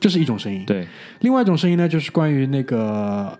[0.00, 0.64] 这是一种声音。
[0.64, 0.86] 对，
[1.20, 3.38] 另外一种声音呢，就是关于那个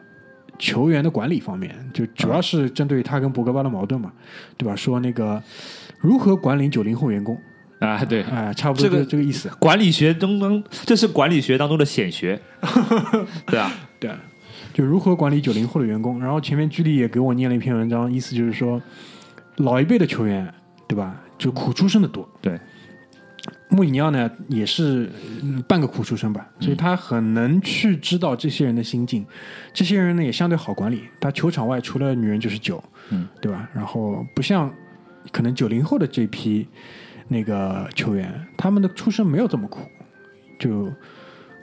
[0.59, 4.13] 球员的管理方面，就主要是针对他跟博格巴的矛盾嘛，
[4.57, 4.77] 对吧？
[4.77, 5.43] 说那个
[5.99, 7.37] 如何管理九零后员工，
[7.79, 9.49] 啊，对，哎、差不多这个这个意思。
[9.59, 12.41] 管理学当中，这是管理学当中的显学，
[13.47, 14.19] 对啊，对啊，
[14.73, 16.21] 就如何管理九零后的员工。
[16.21, 18.81] 然后前面居里也给我念了一篇文章，意思就是说，
[19.57, 20.53] 老一辈的球员，
[20.87, 21.21] 对吧？
[21.39, 22.29] 就苦出身的多。
[22.41, 22.59] 对，
[23.73, 25.11] 穆里尼奥呢也是
[25.43, 29.25] 嗯半个苦出身吧，所以他很能去知道这些人的心境。
[29.73, 33.69] 这些人呢也相对好管理，他球场外除了女人就是酒，嗯，对吧？
[33.75, 34.73] 然后不像
[35.31, 36.69] 可能九零后的这批
[37.29, 39.81] 那个球员，他们的出身没有这么苦，
[40.59, 40.93] 就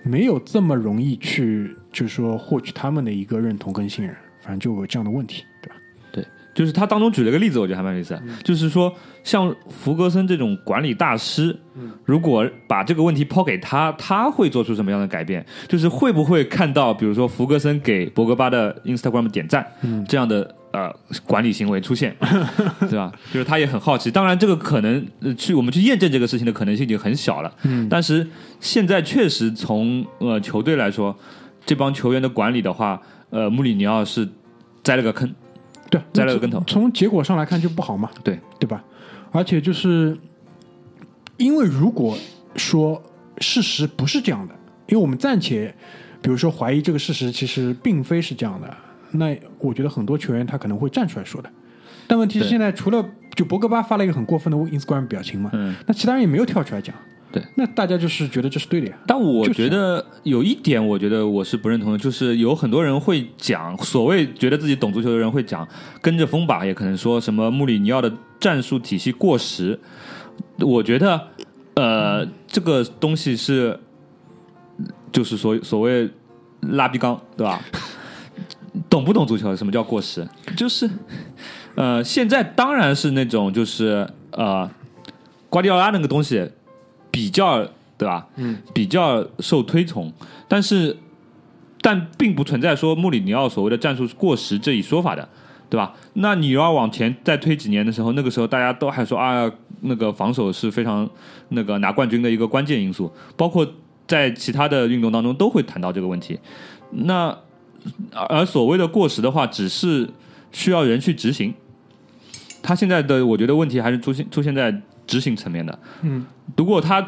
[0.04, 5.44] 没有这么容易去，就是说获取他们的一个认同跟信任，反正就有这样的问题？
[6.60, 8.94] 就是他当中举了个例子，我觉得还蛮有意思，就是说
[9.24, 11.58] 像弗格森这种管理大师，
[12.04, 15.46] 如果把这个问题抛给他，他会做出什么样的改变？
[15.70, 19.66] 就是会不会看到，比如说弗格森给博格巴的 Instagram 点赞
[20.06, 20.94] 这样的呃
[21.26, 22.14] 管理行为出现，
[22.90, 23.10] 对吧？
[23.32, 24.12] 就是他也很好奇。
[24.12, 27.50] 当然，这个可能呃去我们去验证这个事情的可能性已经很小了。
[27.64, 28.28] 嗯但是
[28.60, 31.18] 现在确实从呃球队来说，
[31.66, 34.28] 这帮球员的管理的话，呃，穆里尼奥是
[34.84, 35.34] 栽了个坑。
[35.90, 36.64] 对，栽了个跟头。
[36.68, 38.40] 从结果上来看就不好嘛，对。
[38.60, 38.84] 对吧？
[39.32, 40.18] 而且就是
[41.38, 42.18] 因为如果
[42.56, 43.02] 说
[43.38, 44.54] 事实不是这样的，
[44.88, 45.74] 因为我们暂且
[46.22, 48.76] 比如说怀疑这个事实其实并非是这样的，
[49.12, 51.50] 那我觉得很多球员他可能会站出来说的。
[52.08, 53.04] 但问题是现在除了
[53.36, 56.94] 就博格巴发了一个很过分的 Instagram 表情嘛，嗯，那其他人也没有跳出来讲，
[57.32, 65.68] 对，那大家就是觉得这是对的呀，但我觉得有一点，我觉得我是不认同的，就是有很多人会讲，所谓觉得自己懂足球的人会讲
[66.02, 69.80] 跟着风吧，也可能说什么穆里尼奥的战术体系过时。
[70.60, 71.28] 我觉得，
[71.76, 73.80] 呃，这个东西是，
[75.12, 76.10] 就是所所谓
[76.62, 77.62] 拉比刚，对吧？
[78.90, 79.56] 懂不懂足球？
[79.56, 80.28] 什么叫过时？
[80.56, 80.90] 就是，
[81.76, 84.70] 呃，现在当然是那种就是呃，
[85.50, 86.50] 瓜迪奥拉那个东西
[87.12, 87.64] 比较
[87.98, 88.28] 对吧？
[88.38, 90.12] 嗯，比较受推崇，
[90.48, 90.96] 但是
[91.82, 95.28] 但并不存在说穆里尼奥所谓的战术过时这一说法的，
[95.70, 95.94] 对吧？
[96.14, 99.52] 那你要往前再推几年的时候，那个时候大家都还说啊，
[99.82, 101.10] 那个防守是非常
[101.50, 103.68] 那个拿冠军的一个关键因素，包括
[104.08, 106.40] 在其他的运动当中都会谈到这个问题。
[106.92, 107.38] 那
[108.14, 110.10] 而所谓的过时的话，只是
[110.52, 111.54] 需要人去执行。
[112.62, 115.80] 他现在的我觉得问题还是出现出现在执行层面的。
[116.04, 116.24] 嗯，
[116.56, 117.02] 如果他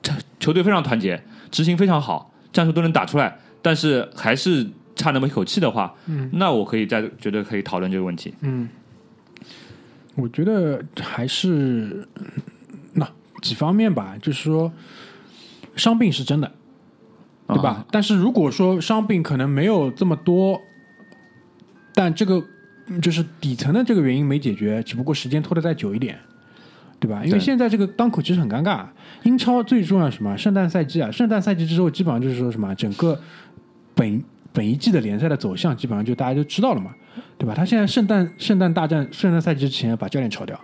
[0.00, 1.20] 球球队非常团结，
[1.50, 4.64] 执行非常好，战术都能打出来，但是还是
[4.94, 8.32] 差那么一口气的话，嗯，那我可以再觉得可以讨论这个问题。
[8.42, 8.68] 嗯，
[10.14, 12.06] 我觉得还是
[12.92, 13.08] 那
[13.42, 14.72] 几方面吧，就是说
[15.74, 16.52] 伤病是真的，
[17.48, 17.70] 对吧？
[17.70, 20.60] 啊但是如果说伤病可能没有这么多，
[21.94, 22.42] 但这个
[22.86, 26.18] 嗯就是底层的这个原因没解决，只不过时间拖得再久一点，
[27.02, 27.20] 对吧？
[27.24, 28.86] 因为现在这个当口其实很尴尬。
[29.24, 30.38] 英超最重要什么？
[30.38, 33.20] 圣诞赛季啊，圣诞赛季之后基本上就是说什么，整个
[33.96, 34.22] 本
[34.52, 36.92] 本一季的联赛的走向基本上就大家就知道了嘛，
[37.36, 37.54] 对吧？
[37.54, 40.58] 他现在圣诞圣诞大战圣诞赛季之前把教练炒掉，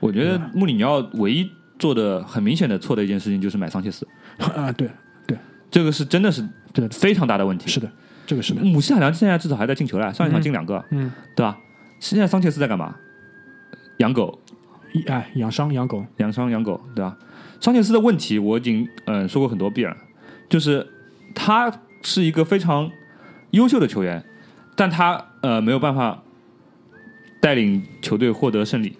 [0.00, 4.06] 我觉得穆里尼奥唯一做的很明显的错的一件事情就是买桑切斯，
[4.54, 4.90] 啊，对
[5.26, 5.38] 对，
[5.70, 7.68] 这个是真的是对非常大的问题。
[7.70, 7.90] 是的，
[8.26, 11.58] 这个是的，姆希塔良现在至少还在进球了，上一场进两个，嗯，对吧？
[11.98, 12.94] 现在桑切斯在干嘛？
[13.98, 14.39] 养狗，一
[15.06, 17.16] 哎，养伤养狗，养伤养狗，对吧？
[17.60, 19.96] 桑切斯的问题我已经嗯、呃说过很多遍了，
[20.48, 20.86] 就是
[21.34, 21.70] 他
[22.02, 22.90] 是一个非常
[23.50, 24.24] 优秀的球员，
[24.74, 26.22] 但他呃没有办法
[27.40, 28.96] 带领球队获得胜利。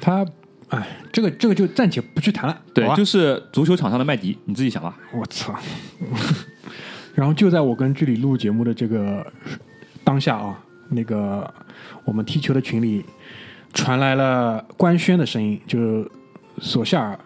[0.00, 0.26] 他
[0.68, 4.98] 哎，这个这个就暂且不去谈了，对就是足球场上的麦迪，你自己想吧。
[5.12, 5.54] 我操！
[7.14, 9.24] 然后就在我跟剧里录节目的这个
[10.02, 10.58] 当下啊，
[10.88, 11.48] 那个
[12.04, 13.04] 我们踢球的群里
[13.74, 16.08] 传来了官宣的声音，就
[16.58, 17.18] 索夏尔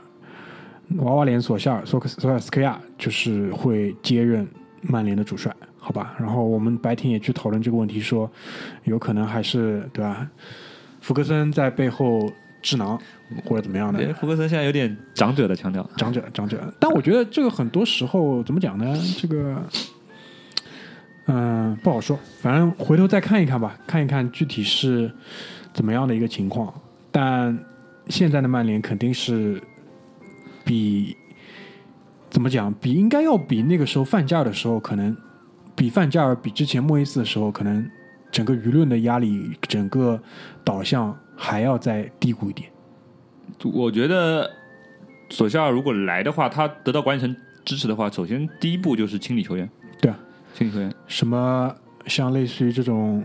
[0.97, 4.49] 娃娃脸索夏尔索克索尔斯克亚就是会接任
[4.81, 6.15] 曼联的主帅，好吧？
[6.19, 8.29] 然后我们白天也去讨论这个问题，说
[8.85, 10.27] 有可能还是对吧？
[11.01, 12.29] 福格森在背后
[12.63, 12.99] 智囊
[13.45, 16.59] 或者怎么样的，福格森现在有点长者的腔调，长者，长者。
[16.81, 18.97] 但我觉得这个很多时候怎么讲呢？
[19.19, 19.63] 这个，
[21.27, 22.19] 嗯、不好说。
[22.41, 25.11] 反正回头再看一看吧，看一看具体是
[25.73, 26.73] 怎么样的一个情况。
[27.11, 27.59] 但
[28.09, 29.63] 现在的曼联肯定是
[30.65, 31.17] 比
[32.31, 35.17] 怎么讲，比应该要比那个时候范加尔的时候，可能
[35.75, 37.89] 比范加尔比之前莫耶斯的时候，可能
[38.31, 40.21] 整个舆论的压力，整个
[40.63, 42.71] 导向还要再低谷一点。
[43.65, 44.49] 我觉得
[45.31, 47.35] 索夏尔如果来的话，他得到管理层
[47.65, 49.69] 支持的话，首先第一步就是清理球员。
[50.01, 50.19] 对啊，
[50.55, 50.93] 清理球员。
[51.07, 51.75] 什么
[52.07, 53.25] 像类似于这种啊，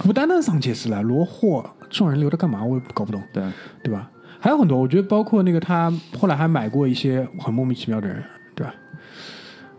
[0.00, 2.64] 不单单桑切斯了，罗霍这种人留着干嘛？
[2.64, 3.42] 我也搞不懂，对，
[3.84, 4.10] 对吧？
[4.40, 8.22] 还有很多，我觉得包括那个他后来还买过一些很莫名其妙的人，
[8.54, 8.74] 对吧？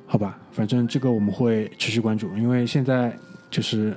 [0.05, 3.11] 好吧，反正这个我们会持续关注，因为现在
[3.49, 3.95] 就是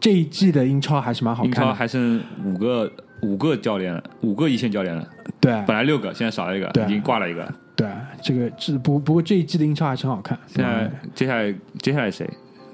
[0.00, 5.08] 这一季的英超还是蛮好看英超看，还剩五个五个教练了，五个一线教练了，
[5.40, 7.50] 对本来六个，现在少了一个，已经挂了一个。
[7.74, 7.88] 对，
[8.20, 12.26] 这个这不不过这一季的英超还是很好看，现在接下来接下来谁？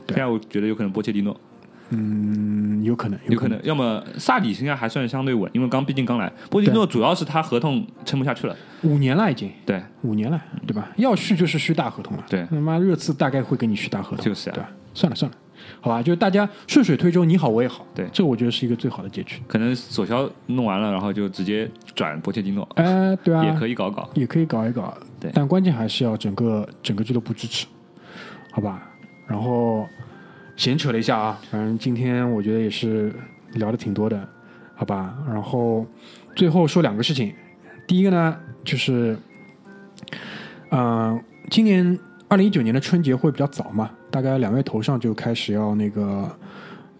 [0.06, 1.38] 对现在我觉得有可能波切蒂诺，
[1.90, 6.30] 嗯，有可能，可有可能，要么萨里现在还算相对稳，因为刚毕竟刚来。
[6.50, 10.88] 波切蒂诺主要是他合同撑不下去了，五年了已经，对，五年了，对吧？
[10.96, 12.46] 要续就是续大合同了，对。
[12.50, 14.54] 他妈热刺大概会给你续大合同，就是啊。
[14.54, 14.64] 对？
[14.94, 15.36] 算了算了，
[15.80, 16.02] 好吧？
[16.02, 18.08] 就是大家顺水推舟，你好我也好，对。
[18.12, 19.40] 这我觉得是一个最好的结局。
[19.46, 24.08] 可能索肖弄完了，然后就直接转波切蒂诺，哎，对啊，也可以搞搞。
[24.14, 25.30] 也可以搞一搞，对。
[25.32, 27.66] 但关键还是要整个整个俱乐部支持，
[28.50, 28.82] 好吧？
[29.28, 29.86] 然后
[30.58, 33.14] 闲扯了一下啊，反正今天我觉得也是
[33.54, 34.28] 聊的挺多的，
[34.74, 35.16] 好吧？
[35.28, 35.86] 然后
[36.34, 37.32] 最后说两个事情，
[37.86, 39.16] 第一个呢就是，
[40.70, 46.36] 嗯、今年二零一九年的春节会比较早嘛，大概两月头上就开始要那个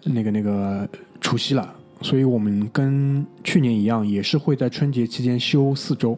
[0.04, 0.88] 那个那个
[1.20, 6.16] 除夕了，所以我们跟去年一样，也是会在春节期间休四周。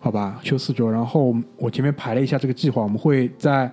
[0.00, 0.90] 好吧，休四周。
[0.90, 3.70] 然后我前面排了一下这个计划，我们会在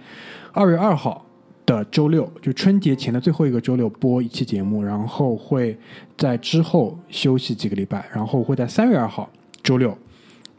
[0.53, 1.25] 二月二号
[1.71, 5.77] 的周六，就春节前的最后一个周六播一期节目，然后会
[6.17, 9.29] 在之后休息几个礼拜，然后会在三月二号
[9.63, 9.97] 周六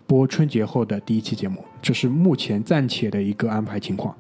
[0.07, 4.15] 播春节后的第一期节目，这是目前暂且的一个安排情况，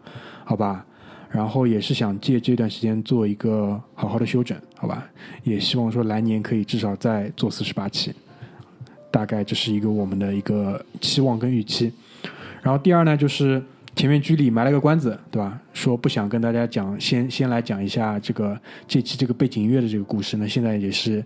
[0.44, 0.85] 好吧？
[1.31, 5.09] 然后也是想借这段时间做一个好好的休整，好吧？
[5.44, 8.12] 也希望说来年可以至少再做四十八期，
[9.10, 11.90] 大概这是一个我们的一个期望跟预期。
[12.60, 13.62] 然后第二呢，就是
[13.94, 15.60] 前面居里埋了个关子，对吧？
[15.74, 18.59] 说不想跟大家讲，先先来讲一下这个
[18.89, 20.48] 这期这个背景音乐的这个故事呢。
[20.48, 21.24] 现在也是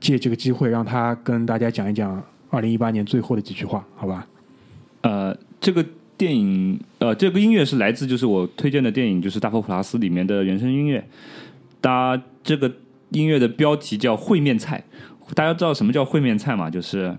[0.00, 4.26] 借这个机会让他跟大家讲一讲二零一八年最后的几句话，好吧？
[5.02, 5.84] 呃，这个
[6.16, 11.06] 电影，呃，这个音乐是来自就是我推荐的电影，就是《大佛普拉斯》里面的原声音乐。
[11.80, 12.72] 它这个
[13.10, 14.82] 音乐的标题叫烩面菜。
[15.34, 16.68] 大家知道什么叫烩面菜嘛？
[16.68, 17.16] 就是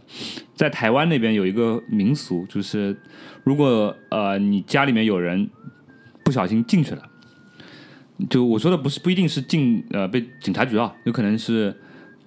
[0.54, 2.96] 在台湾那边有一个民俗，就是
[3.44, 5.50] 如果呃你家里面有人
[6.24, 7.02] 不小心进去了，
[8.30, 11.76] 就我说的不是不一定是进呃被警察局啊，有可能是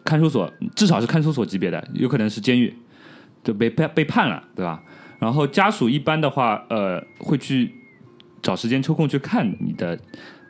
[0.04, 2.74] 看守所，至少是看守所级别的，有可能是监狱，
[3.44, 4.82] 就被被被判了，对吧？
[5.18, 7.74] 然后家属一般的话，呃，会去
[8.40, 9.98] 找时间抽空去看你的，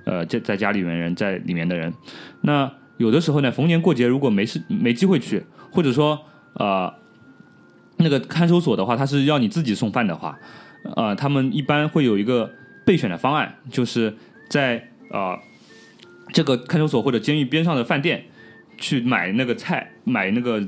[0.04, 1.92] 呃，在在家里面人在里面的人。
[2.42, 6.20] 那有的时候呢，逢年过节如果没事没机会去，或者说
[6.54, 6.92] 呃，
[7.96, 10.38] 那个看守所的话，他是要你自己送饭的话，
[10.94, 12.52] 呃，他们一般会有一个
[12.84, 14.14] 备选的方案，就是
[14.50, 15.38] 在呃
[16.32, 18.24] 这个看守所或者监狱边上的饭店
[18.76, 20.62] 去买那个菜，买那个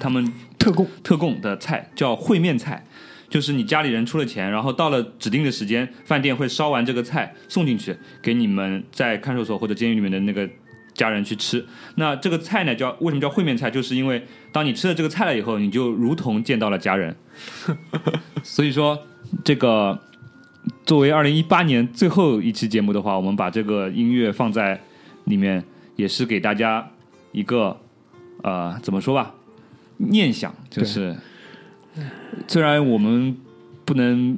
[0.00, 2.84] 他们特供特供的菜，叫烩面菜。
[3.28, 10.46] 就是你家里人出了钱，然后到了指定的时间，饭店会烧完这个菜送进去，给你们在看守所或者监狱里面的那个
[10.94, 11.64] 家人去吃。
[11.96, 13.70] 那这个菜呢，叫为什么叫烩面菜？
[13.70, 17.14] 就是因为当你吃了这个菜了以后，你就如同见到了家人。
[18.42, 18.98] 所以说，
[19.44, 19.98] 这个
[20.84, 24.80] 作为二零一八年最后一期节目的话，我们把这个音乐放在
[25.24, 25.64] 里面，
[25.96, 26.90] 也是给大家
[27.32, 27.78] 一个
[28.42, 29.34] 呃，怎么说吧，
[29.96, 31.16] 念想，就是
[32.48, 33.36] 虽然我们
[33.84, 34.36] 不能，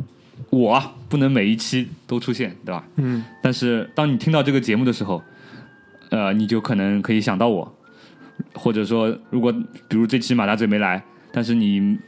[0.51, 2.87] 我啊不能每一期都出现，对吧？
[2.97, 5.23] 嗯，但是当你听到这个节目的时候，
[6.15, 7.77] 呃，你就可能可以想到我，
[8.55, 9.53] 或者说，如果
[9.89, 11.99] 比如这期马大嘴没来，但是你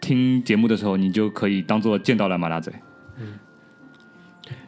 [0.00, 2.72] 听节目的时候，你就可以当做见到了马大嘴。
[3.20, 3.38] 嗯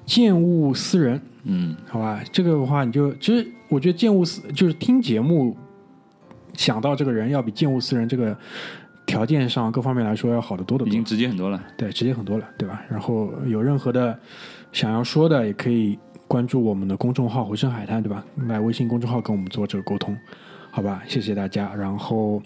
[0.07, 2.23] 见物思人，嗯，好吧？
[2.31, 5.57] 这个的话，你就其实我觉得见物思就是听节目
[6.53, 8.37] 想到这个人，要比见物思人这个
[9.07, 11.03] 条件上各方面来说要好得多的多已经。
[11.03, 11.61] 直接很多了。
[11.77, 12.81] 对，直接很多了，对吧？
[12.89, 14.17] 然后有任何的
[14.73, 15.99] 想要说的，也可以
[16.35, 18.25] 关注我们的公众号“回声海滩”，对吧？
[18.49, 20.19] 来微信公众号跟我们做这个沟通，
[20.73, 21.01] 好吧？
[21.07, 22.43] 谢谢大家，然后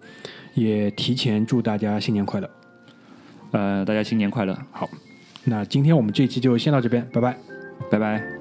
[0.52, 2.50] 也提前祝大家新年快乐。
[3.52, 4.86] 呃，大家新年快乐，好
[5.44, 7.34] 那今天我们这一期就先到这边，拜拜。
[7.90, 8.37] 拜拜。